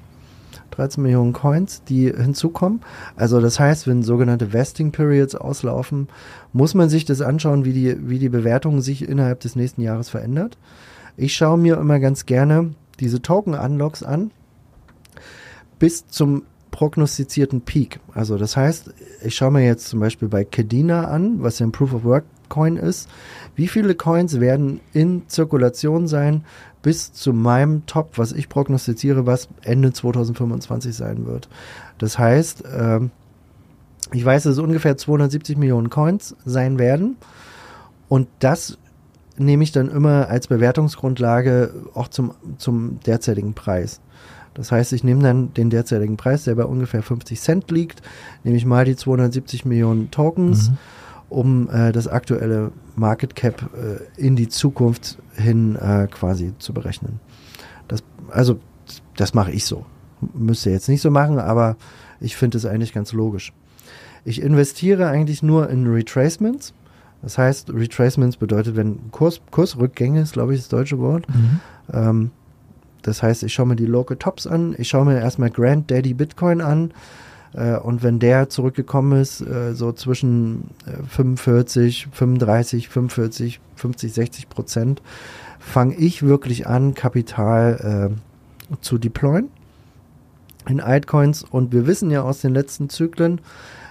13 0.72 1.04
Millionen 1.04 1.34
Coins, 1.34 1.84
die 1.84 2.12
hinzukommen. 2.12 2.82
Also 3.16 3.40
das 3.40 3.60
heißt, 3.60 3.86
wenn 3.86 4.02
sogenannte 4.02 4.54
Vesting 4.54 4.92
Periods 4.92 5.36
auslaufen, 5.36 6.08
muss 6.52 6.74
man 6.74 6.90
sich 6.90 7.06
das 7.06 7.22
anschauen, 7.22 7.64
wie 7.64 7.74
die, 7.74 8.10
wie 8.10 8.18
die 8.18 8.30
Bewertung 8.30 8.82
sich 8.82 9.08
innerhalb 9.08 9.40
des 9.42 9.56
nächsten 9.56 9.82
Jahres 9.82 10.10
verändert. 10.10 10.58
Ich 11.16 11.36
schaue 11.36 11.60
mir 11.60 11.78
immer 11.78 12.00
ganz 12.00 12.26
gerne 12.26 12.72
diese 13.00 13.22
Token-Unlocks 13.22 14.04
an 14.04 14.32
bis 15.80 16.08
zum 16.08 16.44
prognostizierten 16.72 17.62
Peak. 17.62 18.00
Also 18.14 18.38
das 18.38 18.58
heißt, 18.58 18.94
ich 19.24 19.36
schaue 19.36 19.52
mir 19.52 19.66
jetzt 19.66 19.88
zum 19.88 20.00
Beispiel 20.00 20.28
bei 20.28 20.44
Kedina 20.44 21.06
an, 21.06 21.44
was 21.44 21.60
ja 21.60 21.68
ein 21.68 21.72
Proof 21.72 21.94
of 21.94 22.04
Work 22.04 22.26
Coin 22.50 22.78
ist, 22.78 23.10
wie 23.56 23.68
viele 23.68 23.96
Coins 23.96 24.40
werden 24.40 24.80
in 24.92 25.28
Zirkulation 25.28 26.08
sein 26.08 26.46
bis 26.82 27.14
zu 27.14 27.34
meinem 27.34 27.86
Top, 27.86 28.18
was 28.18 28.32
ich 28.32 28.50
prognostiziere, 28.50 29.26
was 29.26 29.48
Ende 29.62 29.94
2025 29.94 30.96
sein 30.96 31.26
wird. 31.26 31.48
Das 31.98 32.20
heißt, 32.20 32.64
ähm, 32.76 33.12
ich 34.12 34.24
weiß, 34.24 34.44
dass 34.44 34.54
es 34.54 34.60
ungefähr 34.60 34.98
270 34.98 35.58
Millionen 35.58 35.90
Coins 35.90 36.36
sein 36.46 36.78
werden 36.78 37.18
und 38.10 38.28
das 38.40 38.78
nehme 39.38 39.64
ich 39.64 39.72
dann 39.72 39.90
immer 39.90 40.28
als 40.30 40.48
Bewertungsgrundlage 40.48 41.74
auch 41.94 42.08
zum, 42.08 42.34
zum 42.58 43.00
derzeitigen 43.06 43.54
Preis. 43.54 44.02
Das 44.54 44.72
heißt, 44.72 44.94
ich 44.94 45.04
nehme 45.04 45.24
dann 45.24 45.54
den 45.54 45.70
derzeitigen 45.72 46.16
Preis, 46.18 46.44
der 46.44 46.56
bei 46.56 46.66
ungefähr 46.66 47.02
50 47.02 47.42
Cent 47.42 47.72
liegt, 47.72 48.02
nehme 48.44 48.58
ich 48.58 48.66
mal 48.66 48.86
die 48.86 48.96
270 48.96 49.66
Millionen 49.66 50.12
Tokens, 50.12 50.70
Mhm. 50.70 50.78
um 51.30 51.70
äh, 51.70 51.92
das 51.92 52.08
aktuelle 52.08 52.72
Market 52.96 53.36
Cap 53.36 53.70
äh, 53.74 54.22
in 54.22 54.36
die 54.36 54.50
Zukunft 54.50 55.18
hin 55.34 55.76
äh, 55.76 56.08
quasi 56.08 56.54
zu 56.60 56.74
berechnen. 56.74 57.20
Das, 57.88 58.04
also, 58.30 58.60
das 59.16 59.34
mache 59.34 59.52
ich 59.52 59.66
so. 59.66 59.86
Müsste 60.36 60.70
jetzt 60.70 60.88
nicht 60.88 61.02
so 61.02 61.10
machen, 61.10 61.40
aber 61.40 61.76
ich 62.20 62.36
finde 62.36 62.58
es 62.60 62.66
eigentlich 62.66 62.94
ganz 62.94 63.12
logisch. 63.12 63.54
Ich 64.24 64.42
investiere 64.42 65.08
eigentlich 65.08 65.42
nur 65.42 65.70
in 65.70 65.88
Retracements. 65.88 66.74
Das 67.24 67.38
heißt, 67.38 67.74
Retracements 67.74 68.38
bedeutet, 68.38 68.76
wenn 68.76 69.10
Kurs, 69.12 69.42
Kursrückgänge 69.50 70.22
ist, 70.22 70.34
glaube 70.34 70.54
ich, 70.54 70.60
das 70.60 70.70
deutsche 70.70 71.00
Wort. 71.00 71.26
Mhm. 71.30 71.60
Ähm, 71.92 72.32
das 73.02 73.24
heißt, 73.24 73.44
ich 73.44 73.54
schaue 73.54 73.68
mir 73.68 73.76
die 73.76 73.86
Local 73.86 74.18
Tops 74.18 74.46
an, 74.46 74.76
ich 74.78 74.90
schaue 74.90 75.06
mir 75.06 75.20
erstmal 75.20 75.50
Grand 75.50 75.90
Daddy 75.90 76.14
Bitcoin 76.14 76.62
an 76.62 76.92
äh, 77.54 77.78
und 77.78 78.04
wenn 78.04 78.20
der 78.20 78.50
zurückgekommen 78.50 79.22
ist, 79.22 79.42
äh, 79.42 79.74
so 79.74 79.92
zwischen 79.94 80.70
äh, 80.86 81.04
45, 81.08 82.08
35, 82.12 82.90
45, 82.90 83.60
50, 83.76 84.14
60 84.14 84.50
Prozent, 84.50 85.02
fange 85.60 85.96
ich 85.96 86.24
wirklich 86.24 86.68
an, 86.68 86.94
Kapital 86.94 88.12
äh, 88.72 88.76
zu 88.82 88.98
deployen 88.98 89.50
in 90.68 90.80
Altcoins 90.80 91.44
und 91.44 91.74
wir 91.74 91.88
wissen 91.88 92.10
ja 92.10 92.22
aus 92.24 92.42
den 92.42 92.54
letzten 92.54 92.90
Zyklen, 92.90 93.42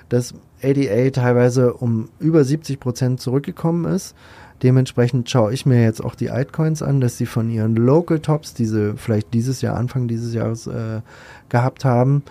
dass 0.09 0.35
ADA 0.62 1.11
teilweise 1.11 1.75
um 1.75 2.09
über 2.18 2.44
70 2.44 2.81
Prozent 2.81 3.20
zurückgekommen 3.20 3.92
ist. 3.92 4.14
Dementsprechend 4.62 5.29
schaue 5.29 5.53
ich 5.53 5.66
mir 5.66 5.83
jetzt 5.83 6.03
auch 6.03 6.14
die 6.14 6.31
Altcoins 6.31 6.83
an, 6.83 7.01
dass 7.01 7.18
sie 7.18 7.27
von 7.27 7.51
ihren 7.51 7.75
Local 7.75 8.20
Tops, 8.20 8.55
die 8.55 8.66
sie 8.66 8.94
vielleicht 8.96 9.35
dieses 9.35 9.61
Jahr, 9.61 9.77
Anfang 9.77 10.07
dieses 10.07 10.35
Jahres 10.35 10.68
äh, 10.68 11.01
gehabt 11.48 11.85
haben, 11.85 12.22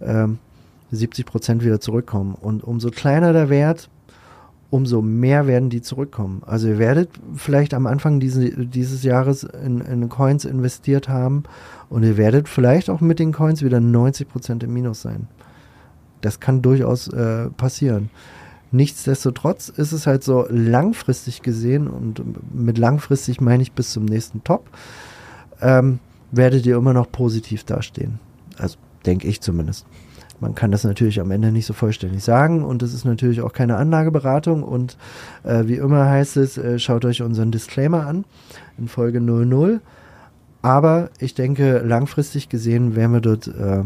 ähm, 0.00 0.38
70 0.92 1.26
Prozent 1.26 1.64
wieder 1.64 1.80
zurückkommen. 1.80 2.36
Und 2.40 2.62
umso 2.62 2.90
kleiner 2.90 3.32
der 3.32 3.48
Wert, 3.48 3.88
umso 4.70 5.02
mehr 5.02 5.46
werden 5.46 5.70
die 5.70 5.82
zurückkommen. 5.82 6.42
Also 6.46 6.68
ihr 6.68 6.78
werdet 6.78 7.10
vielleicht 7.34 7.74
am 7.74 7.86
Anfang 7.86 8.20
diese, 8.20 8.48
dieses 8.66 9.02
Jahres 9.02 9.42
in, 9.42 9.80
in 9.80 10.08
Coins 10.08 10.44
investiert 10.44 11.08
haben 11.08 11.42
und 11.90 12.04
ihr 12.04 12.16
werdet 12.16 12.48
vielleicht 12.48 12.88
auch 12.88 13.00
mit 13.00 13.18
den 13.18 13.32
Coins 13.32 13.62
wieder 13.62 13.80
90 13.80 14.28
Prozent 14.28 14.62
im 14.62 14.72
Minus 14.72 15.02
sein. 15.02 15.28
Das 16.22 16.40
kann 16.40 16.62
durchaus 16.62 17.08
äh, 17.08 17.50
passieren. 17.50 18.08
Nichtsdestotrotz 18.70 19.68
ist 19.68 19.92
es 19.92 20.06
halt 20.06 20.24
so 20.24 20.46
langfristig 20.48 21.42
gesehen 21.42 21.88
und 21.88 22.22
mit 22.54 22.78
langfristig 22.78 23.42
meine 23.42 23.62
ich 23.62 23.72
bis 23.72 23.92
zum 23.92 24.06
nächsten 24.06 24.42
Top, 24.44 24.70
ähm, 25.60 25.98
werdet 26.30 26.64
ihr 26.64 26.76
immer 26.76 26.94
noch 26.94 27.12
positiv 27.12 27.64
dastehen. 27.64 28.18
Also 28.56 28.78
denke 29.04 29.28
ich 29.28 29.42
zumindest. 29.42 29.84
Man 30.40 30.54
kann 30.56 30.72
das 30.72 30.82
natürlich 30.82 31.20
am 31.20 31.30
Ende 31.30 31.52
nicht 31.52 31.66
so 31.66 31.72
vollständig 31.72 32.24
sagen 32.24 32.64
und 32.64 32.82
es 32.82 32.94
ist 32.94 33.04
natürlich 33.04 33.42
auch 33.42 33.52
keine 33.52 33.76
Anlageberatung 33.76 34.64
und 34.64 34.96
äh, 35.44 35.64
wie 35.66 35.76
immer 35.76 36.06
heißt 36.06 36.36
es, 36.38 36.58
äh, 36.58 36.80
schaut 36.80 37.04
euch 37.04 37.22
unseren 37.22 37.52
Disclaimer 37.52 38.06
an 38.06 38.24
in 38.76 38.88
Folge 38.88 39.20
00. 39.20 39.80
Aber 40.62 41.10
ich 41.20 41.34
denke, 41.34 41.78
langfristig 41.78 42.48
gesehen 42.48 42.96
werden 42.96 43.12
wir 43.12 43.20
dort, 43.20 43.46
äh, 43.48 43.84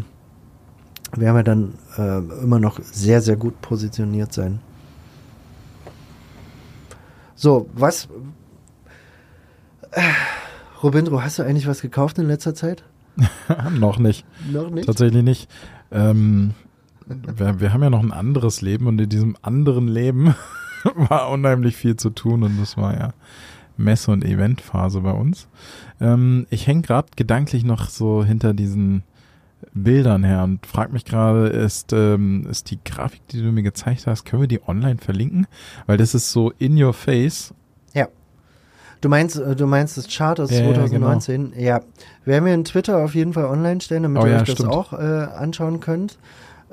werden 1.15 1.37
wir 1.37 1.43
dann 1.43 1.75
äh, 1.97 2.43
immer 2.43 2.59
noch 2.59 2.81
sehr, 2.83 3.21
sehr 3.21 3.37
gut 3.37 3.61
positioniert 3.61 4.33
sein. 4.33 4.61
So, 7.35 7.69
was, 7.75 8.09
äh, 9.93 10.03
Robindro, 10.83 11.23
hast 11.23 11.39
du 11.39 11.43
eigentlich 11.43 11.67
was 11.67 11.83
gekauft 11.83 12.19
in 12.19 12.27
letzter 12.27 12.55
Zeit? 12.55 12.85
noch 13.79 13.99
nicht. 13.99 14.25
Noch 14.51 14.71
nicht? 14.71 14.87
Tatsächlich 14.87 15.23
nicht. 15.23 15.51
Ähm, 15.91 16.55
wir, 17.07 17.61
wir 17.61 17.73
haben 17.73 17.83
ja 17.83 17.91
noch 17.91 18.03
ein 18.03 18.13
anderes 18.13 18.63
Leben 18.63 18.87
und 18.87 19.01
in 19.01 19.09
diesem 19.09 19.37
anderen 19.43 19.89
Leben 19.89 20.35
war 20.95 21.31
unheimlich 21.31 21.77
viel 21.77 21.97
zu 21.97 22.11
tun 22.11 22.43
und 22.43 22.61
das 22.61 22.77
war 22.77 22.95
ja 22.99 23.13
Messe- 23.77 24.11
und 24.11 24.25
Eventphase 24.25 25.01
bei 25.01 25.13
uns. 25.13 25.49
Ähm, 26.01 26.47
ich 26.51 26.67
hänge 26.67 26.83
gerade 26.83 27.09
gedanklich 27.17 27.65
noch 27.65 27.89
so 27.89 28.25
hinter 28.25 28.55
diesen 28.55 29.03
Bildern 29.75 30.25
her 30.25 30.43
und 30.45 30.67
frage 30.67 30.93
mich 30.93 31.05
gerade, 31.05 31.49
ist, 31.49 31.93
ähm, 31.93 32.47
ist 32.51 32.71
die 32.71 32.79
Grafik, 32.85 33.27
die 33.29 33.43
du 33.43 33.53
mir 33.53 33.63
gezeigt 33.63 34.07
hast, 34.07 34.25
können 34.25 34.43
wir 34.43 34.49
die 34.49 34.67
online 34.67 34.99
verlinken? 34.99 35.47
Weil 35.87 35.97
das 35.99 36.15
ist 36.15 36.33
so 36.33 36.53
in 36.59 36.83
your 36.83 36.93
face. 36.95 37.53
Ja. 37.95 38.09
Du 39.01 39.09
meinst, 39.09 39.37
äh, 39.37 39.55
du 39.55 39.67
meinst 39.67 39.97
das 39.99 40.09
Chart 40.09 40.41
aus 40.41 40.51
Ja, 40.51 40.61
ja, 40.61 40.75
2019? 40.75 41.53
Ja, 41.57 41.81
Werden 42.25 42.45
wir 42.47 42.55
in 42.55 42.65
Twitter 42.65 42.99
auf 43.05 43.15
jeden 43.15 43.33
Fall 43.35 43.45
online 43.45 43.81
stellen, 43.81 44.05
damit 44.05 44.23
Oh 44.23 44.27
ihr 44.27 44.33
ja, 44.33 44.41
euch 44.41 44.45
das 44.49 44.55
stimmt. 44.57 44.71
auch 44.73 44.93
äh, 44.95 44.97
anschauen 44.97 45.81
könnt. 45.81 46.19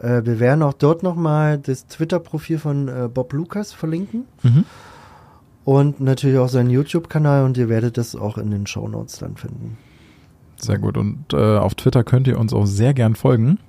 Äh, 0.01 0.21
wir 0.25 0.39
werden 0.39 0.63
auch 0.63 0.73
dort 0.73 1.03
nochmal 1.03 1.57
das 1.59 1.87
Twitter-Profil 1.87 2.57
von 2.59 2.87
äh, 2.87 3.09
Bob 3.13 3.33
Lucas 3.33 3.73
verlinken. 3.73 4.25
Mhm. 4.43 4.63
Und 5.65 6.01
natürlich 6.01 6.37
auch 6.39 6.49
seinen 6.49 6.69
YouTube-Kanal 6.69 7.45
und 7.45 7.57
ihr 7.57 7.69
werdet 7.69 7.97
das 7.97 8.15
auch 8.15 8.37
in 8.37 8.51
den 8.51 8.67
Shownotes 8.67 9.19
dann 9.19 9.37
finden. 9.37 9.77
Sehr 10.63 10.79
gut. 10.79 10.97
Und 10.97 11.33
äh, 11.33 11.57
auf 11.57 11.75
Twitter 11.75 12.03
könnt 12.03 12.27
ihr 12.27 12.39
uns 12.39 12.53
auch 12.53 12.65
sehr 12.65 12.93
gern 12.93 13.15
folgen. 13.15 13.59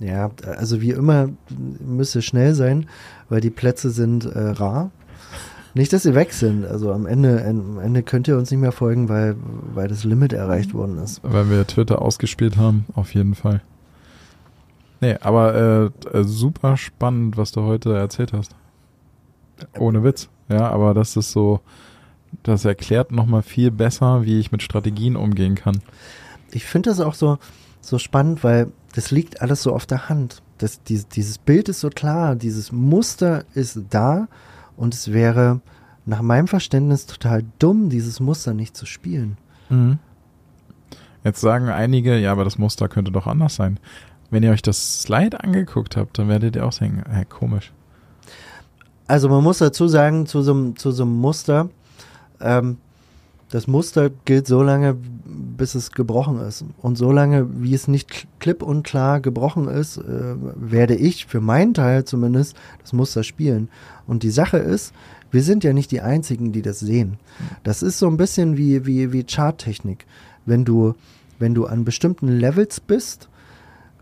Ja, 0.00 0.30
also 0.46 0.80
wie 0.80 0.90
immer 0.90 1.28
müsst 1.84 2.14
ihr 2.14 2.22
schnell 2.22 2.54
sein, 2.54 2.86
weil 3.28 3.40
die 3.40 3.50
Plätze 3.50 3.90
sind 3.90 4.24
äh, 4.26 4.38
rar. 4.50 4.90
Nicht, 5.74 5.92
dass 5.92 6.04
sie 6.04 6.14
weg 6.14 6.32
sind. 6.32 6.64
Also 6.64 6.92
am 6.92 7.06
Ende, 7.06 7.44
am 7.44 7.78
Ende 7.78 8.02
könnt 8.02 8.28
ihr 8.28 8.38
uns 8.38 8.50
nicht 8.50 8.60
mehr 8.60 8.72
folgen, 8.72 9.08
weil, 9.08 9.36
weil 9.74 9.88
das 9.88 10.04
Limit 10.04 10.32
erreicht 10.32 10.74
worden 10.74 10.98
ist. 10.98 11.20
weil 11.22 11.50
wir 11.50 11.66
Twitter 11.66 12.00
ausgespielt 12.00 12.56
haben, 12.56 12.86
auf 12.94 13.14
jeden 13.14 13.34
Fall. 13.34 13.60
Nee, 15.00 15.16
aber 15.20 15.92
äh, 16.12 16.24
super 16.24 16.76
spannend, 16.76 17.36
was 17.36 17.52
du 17.52 17.62
heute 17.62 17.96
erzählt 17.96 18.32
hast. 18.32 18.56
Ohne 19.78 20.02
Witz. 20.02 20.28
Ja, 20.48 20.70
aber 20.70 20.94
das 20.94 21.16
ist 21.16 21.30
so, 21.30 21.60
das 22.42 22.64
erklärt 22.64 23.12
nochmal 23.12 23.42
viel 23.42 23.70
besser, 23.70 24.24
wie 24.24 24.40
ich 24.40 24.50
mit 24.50 24.62
Strategien 24.62 25.16
umgehen 25.16 25.54
kann. 25.54 25.80
Ich 26.52 26.64
finde 26.64 26.90
das 26.90 27.00
auch 27.00 27.14
so, 27.14 27.38
so 27.80 27.98
spannend, 27.98 28.42
weil 28.44 28.72
das 28.94 29.10
liegt 29.10 29.42
alles 29.42 29.62
so 29.62 29.74
auf 29.74 29.86
der 29.86 30.08
Hand. 30.08 30.42
Das, 30.58 30.82
dieses, 30.82 31.08
dieses 31.08 31.38
Bild 31.38 31.68
ist 31.68 31.80
so 31.80 31.90
klar, 31.90 32.34
dieses 32.36 32.72
Muster 32.72 33.44
ist 33.54 33.78
da 33.90 34.28
und 34.76 34.94
es 34.94 35.12
wäre 35.12 35.60
nach 36.06 36.22
meinem 36.22 36.48
Verständnis 36.48 37.06
total 37.06 37.44
dumm, 37.58 37.90
dieses 37.90 38.18
Muster 38.18 38.54
nicht 38.54 38.76
zu 38.76 38.86
spielen. 38.86 39.36
Mhm. 39.68 39.98
Jetzt 41.22 41.40
sagen 41.40 41.68
einige, 41.68 42.16
ja, 42.18 42.32
aber 42.32 42.44
das 42.44 42.58
Muster 42.58 42.88
könnte 42.88 43.10
doch 43.12 43.26
anders 43.26 43.56
sein. 43.56 43.78
Wenn 44.30 44.42
ihr 44.42 44.50
euch 44.50 44.62
das 44.62 45.02
Slide 45.02 45.42
angeguckt 45.42 45.96
habt, 45.96 46.18
dann 46.18 46.28
werdet 46.28 46.56
ihr 46.56 46.64
auch 46.66 46.74
denken, 46.74 47.02
hä, 47.10 47.24
komisch. 47.28 47.72
Also 49.06 49.28
man 49.28 49.42
muss 49.42 49.58
dazu 49.58 49.88
sagen, 49.88 50.26
zu 50.26 50.42
so, 50.42 50.52
einem- 50.52 50.76
zu 50.76 50.90
so 50.90 51.02
einem 51.04 51.16
Muster, 51.16 51.68
ähm, 52.40 52.78
das 53.50 53.66
Muster 53.66 54.10
gilt 54.26 54.46
so 54.46 54.62
lange, 54.62 54.96
bis 55.58 55.74
es 55.74 55.90
gebrochen 55.90 56.40
ist. 56.40 56.64
Und 56.80 56.96
so 56.96 57.12
lange, 57.12 57.46
wie 57.62 57.74
es 57.74 57.86
nicht 57.86 58.10
kl- 58.10 58.26
klipp 58.38 58.62
und 58.62 58.84
klar 58.84 59.20
gebrochen 59.20 59.68
ist, 59.68 59.98
äh, 59.98 60.34
werde 60.56 60.94
ich, 60.94 61.26
für 61.26 61.42
meinen 61.42 61.74
Teil 61.74 62.04
zumindest, 62.04 62.56
das 62.80 62.94
Muster 62.94 63.22
spielen. 63.22 63.68
Und 64.06 64.22
die 64.22 64.30
Sache 64.30 64.56
ist, 64.56 64.94
wir 65.30 65.42
sind 65.42 65.62
ja 65.64 65.74
nicht 65.74 65.90
die 65.90 66.00
Einzigen, 66.00 66.52
die 66.52 66.62
das 66.62 66.80
sehen. 66.80 67.18
Das 67.62 67.82
ist 67.82 67.98
so 67.98 68.06
ein 68.06 68.16
bisschen 68.16 68.56
wie, 68.56 68.86
wie, 68.86 69.12
wie 69.12 69.24
Charttechnik. 69.24 70.06
Wenn 70.46 70.64
du, 70.64 70.94
wenn 71.38 71.54
du 71.54 71.66
an 71.66 71.84
bestimmten 71.84 72.28
Levels 72.28 72.80
bist, 72.80 73.28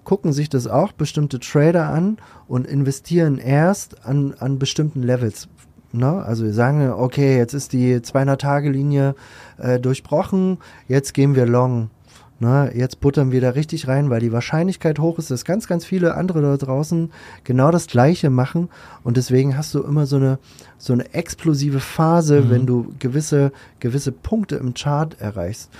gucken 0.05 0.33
sich 0.33 0.49
das 0.49 0.69
auch 0.69 0.93
bestimmte 0.93 1.41
Trader 1.41 1.89
an 1.89 2.19
und 2.47 2.65
investieren 2.69 3.39
erst 3.39 4.07
an, 4.07 4.35
an 4.39 4.61
bestimmten 4.61 5.03
Levels. 5.03 5.49
Ne? 5.93 6.23
Also 6.25 6.45
wir 6.45 6.53
sagen, 6.53 6.91
okay, 6.91 7.37
jetzt 7.37 7.55
ist 7.55 7.73
die 7.73 7.97
200-Tage-Linie 7.97 9.15
äh, 9.59 9.79
durchbrochen, 9.81 10.59
jetzt 10.89 11.15
gehen 11.15 11.35
wir 11.35 11.47
long. 11.47 11.91
Ne? 12.39 12.71
Jetzt 12.75 13.01
buttern 13.01 13.33
wir 13.33 13.41
da 13.41 13.51
richtig 13.51 13.89
rein, 13.89 14.11
weil 14.11 14.21
die 14.21 14.33
Wahrscheinlichkeit 14.33 14.99
hoch 14.99 15.19
ist, 15.19 15.31
dass 15.31 15.47
ganz, 15.47 15.67
ganz 15.67 15.87
viele 15.87 16.15
andere 16.17 16.43
da 16.43 16.57
draußen 16.59 17.11
genau 17.45 17.71
das 17.71 17.87
Gleiche 17.87 18.29
machen. 18.29 18.69
Und 19.05 19.17
deswegen 19.17 19.57
hast 19.57 19.75
du 19.75 19.83
immer 19.83 20.05
so 20.05 20.17
eine, 20.17 20.39
so 20.77 20.93
eine 20.93 21.15
explosive 21.15 21.81
Phase, 21.81 22.43
Mhm. 22.43 22.51
wenn 22.51 22.67
du 22.67 22.95
gewisse, 22.99 23.53
gewisse 23.81 24.13
Punkte 24.13 24.57
im 24.57 24.75
Chart 24.75 25.19
erreichst. 25.19 25.71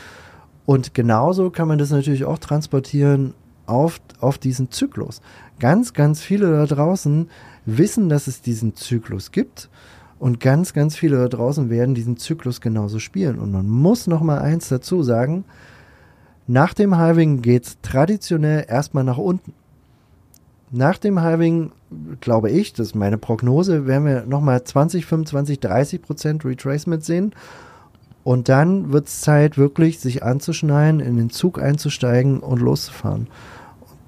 Und 0.65 0.95
genauso 0.95 1.51
kann 1.51 1.69
man 1.69 1.79
das 1.79 1.91
natürlich 1.91 2.25
auch 2.25 2.39
transportieren 2.39 3.35
auf, 3.67 4.01
auf 4.21 4.39
diesen 4.39 4.71
Zyklus. 4.71 5.21
Ganz, 5.59 5.93
ganz 5.93 6.23
viele 6.23 6.51
da 6.53 6.67
draußen 6.67 7.29
wissen, 7.67 8.09
dass 8.09 8.27
es 8.29 8.41
diesen 8.41 8.75
Zyklus 8.77 9.31
gibt. 9.31 9.69
Und 10.19 10.41
ganz, 10.41 10.73
ganz 10.73 10.97
viele 10.97 11.19
da 11.19 11.29
draußen 11.29 11.69
werden 11.69 11.95
diesen 11.95 12.17
Zyklus 12.17 12.61
genauso 12.61 12.99
spielen. 12.99 13.39
Und 13.39 13.53
man 13.53 13.69
muss 13.69 14.07
noch 14.07 14.23
mal 14.23 14.39
eins 14.39 14.69
dazu 14.69 15.03
sagen. 15.03 15.45
Nach 16.47 16.73
dem 16.75 16.97
Halving 16.97 17.43
geht's 17.43 17.79
traditionell 17.83 18.65
erstmal 18.69 19.05
nach 19.05 19.19
unten. 19.19 19.53
Nach 20.71 20.99
dem 20.99 21.21
Halving, 21.21 21.73
glaube 22.21 22.51
ich, 22.51 22.73
das 22.73 22.89
ist 22.89 22.95
meine 22.95 23.19
Prognose, 23.19 23.87
werden 23.87 24.07
wir 24.07 24.27
nochmal 24.27 24.63
20, 24.65 25.07
25, 25.07 25.61
30 25.61 26.03
Prozent 26.03 26.45
Retracement 26.45 27.05
sehen. 27.05 27.35
Und 28.25 28.49
dann 28.49 28.93
wird 28.93 29.07
es 29.07 29.21
Zeit, 29.21 29.57
wirklich 29.57 30.01
sich 30.01 30.25
anzuschnallen, 30.25 30.99
in 30.99 31.17
den 31.17 31.31
Zug 31.31 31.63
einzusteigen 31.63 32.41
und 32.41 32.61
loszufahren. 32.61 33.29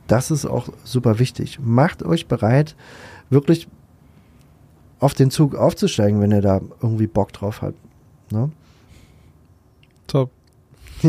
Das 0.09 0.31
ist 0.31 0.47
auch 0.47 0.71
super 0.83 1.19
wichtig. 1.21 1.61
Macht 1.63 2.03
euch 2.03 2.27
bereit, 2.27 2.75
wirklich 3.31 3.69
auf 5.01 5.15
den 5.15 5.31
Zug 5.31 5.55
aufzusteigen, 5.55 6.21
wenn 6.21 6.33
ihr 6.33 6.43
da 6.43 6.61
irgendwie 6.83 7.07
Bock 7.07 7.33
drauf 7.33 7.63
habt. 7.63 7.79
Ne? 8.31 8.51
Top. 10.07 10.31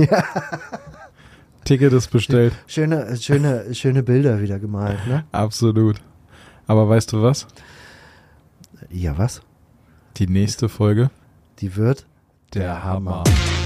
Ticket 1.65 1.93
ist 1.93 2.11
bestellt. 2.11 2.53
Schöne, 2.67 3.15
schöne, 3.17 3.73
schöne 3.73 4.03
Bilder 4.03 4.41
wieder 4.41 4.59
gemalt. 4.59 4.99
Ne? 5.07 5.25
Absolut. 5.31 6.01
Aber 6.67 6.87
weißt 6.87 7.13
du 7.13 7.21
was? 7.21 7.47
Ja, 8.89 9.17
was? 9.17 9.41
Die 10.17 10.27
nächste 10.27 10.69
Folge. 10.69 11.09
Die 11.59 11.75
wird 11.75 12.05
Der 12.53 12.83
Hammer. 12.83 13.23
Hammer. 13.23 13.58